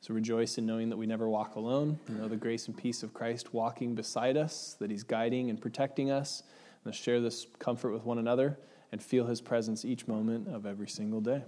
So 0.00 0.14
rejoice 0.14 0.58
in 0.58 0.66
knowing 0.66 0.88
that 0.90 0.96
we 0.96 1.06
never 1.06 1.28
walk 1.28 1.56
alone. 1.56 1.98
We 2.08 2.14
know 2.14 2.28
the 2.28 2.36
grace 2.36 2.68
and 2.68 2.76
peace 2.76 3.02
of 3.02 3.12
Christ 3.12 3.52
walking 3.52 3.94
beside 3.94 4.36
us, 4.36 4.76
that 4.78 4.90
he's 4.90 5.02
guiding 5.02 5.50
and 5.50 5.60
protecting 5.60 6.10
us. 6.10 6.42
Let's 6.84 6.98
share 6.98 7.20
this 7.20 7.46
comfort 7.58 7.92
with 7.92 8.04
one 8.04 8.18
another 8.18 8.58
and 8.92 9.02
feel 9.02 9.26
his 9.26 9.40
presence 9.40 9.84
each 9.84 10.06
moment 10.06 10.46
of 10.48 10.64
every 10.64 10.88
single 10.88 11.20
day. 11.20 11.42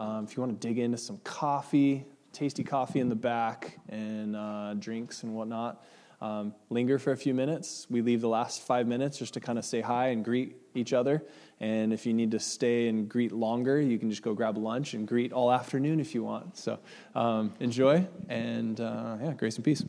Um, 0.00 0.24
if 0.24 0.34
you 0.34 0.42
want 0.42 0.58
to 0.58 0.66
dig 0.66 0.78
into 0.78 0.96
some 0.96 1.18
coffee, 1.24 2.06
tasty 2.32 2.64
coffee 2.64 3.00
in 3.00 3.10
the 3.10 3.14
back 3.14 3.78
and 3.90 4.34
uh, 4.34 4.72
drinks 4.78 5.24
and 5.24 5.34
whatnot. 5.34 5.84
Um, 6.22 6.54
linger 6.70 6.98
for 6.98 7.12
a 7.12 7.16
few 7.18 7.34
minutes. 7.34 7.86
We 7.90 8.00
leave 8.00 8.22
the 8.22 8.28
last 8.28 8.62
five 8.62 8.86
minutes 8.86 9.18
just 9.18 9.34
to 9.34 9.40
kind 9.40 9.58
of 9.58 9.64
say 9.64 9.82
hi 9.82 10.08
and 10.08 10.24
greet 10.24 10.56
each 10.74 10.94
other. 10.94 11.22
And 11.60 11.92
if 11.92 12.06
you 12.06 12.14
need 12.14 12.30
to 12.30 12.38
stay 12.38 12.88
and 12.88 13.10
greet 13.10 13.30
longer, 13.30 13.78
you 13.78 13.98
can 13.98 14.08
just 14.08 14.22
go 14.22 14.32
grab 14.32 14.56
lunch 14.56 14.94
and 14.94 15.06
greet 15.06 15.34
all 15.34 15.52
afternoon 15.52 16.00
if 16.00 16.14
you 16.14 16.24
want. 16.24 16.56
So 16.56 16.78
um, 17.14 17.52
enjoy 17.60 18.06
and 18.30 18.80
uh, 18.80 19.18
yeah, 19.22 19.32
grace 19.34 19.56
and 19.56 19.64
peace. 19.66 19.84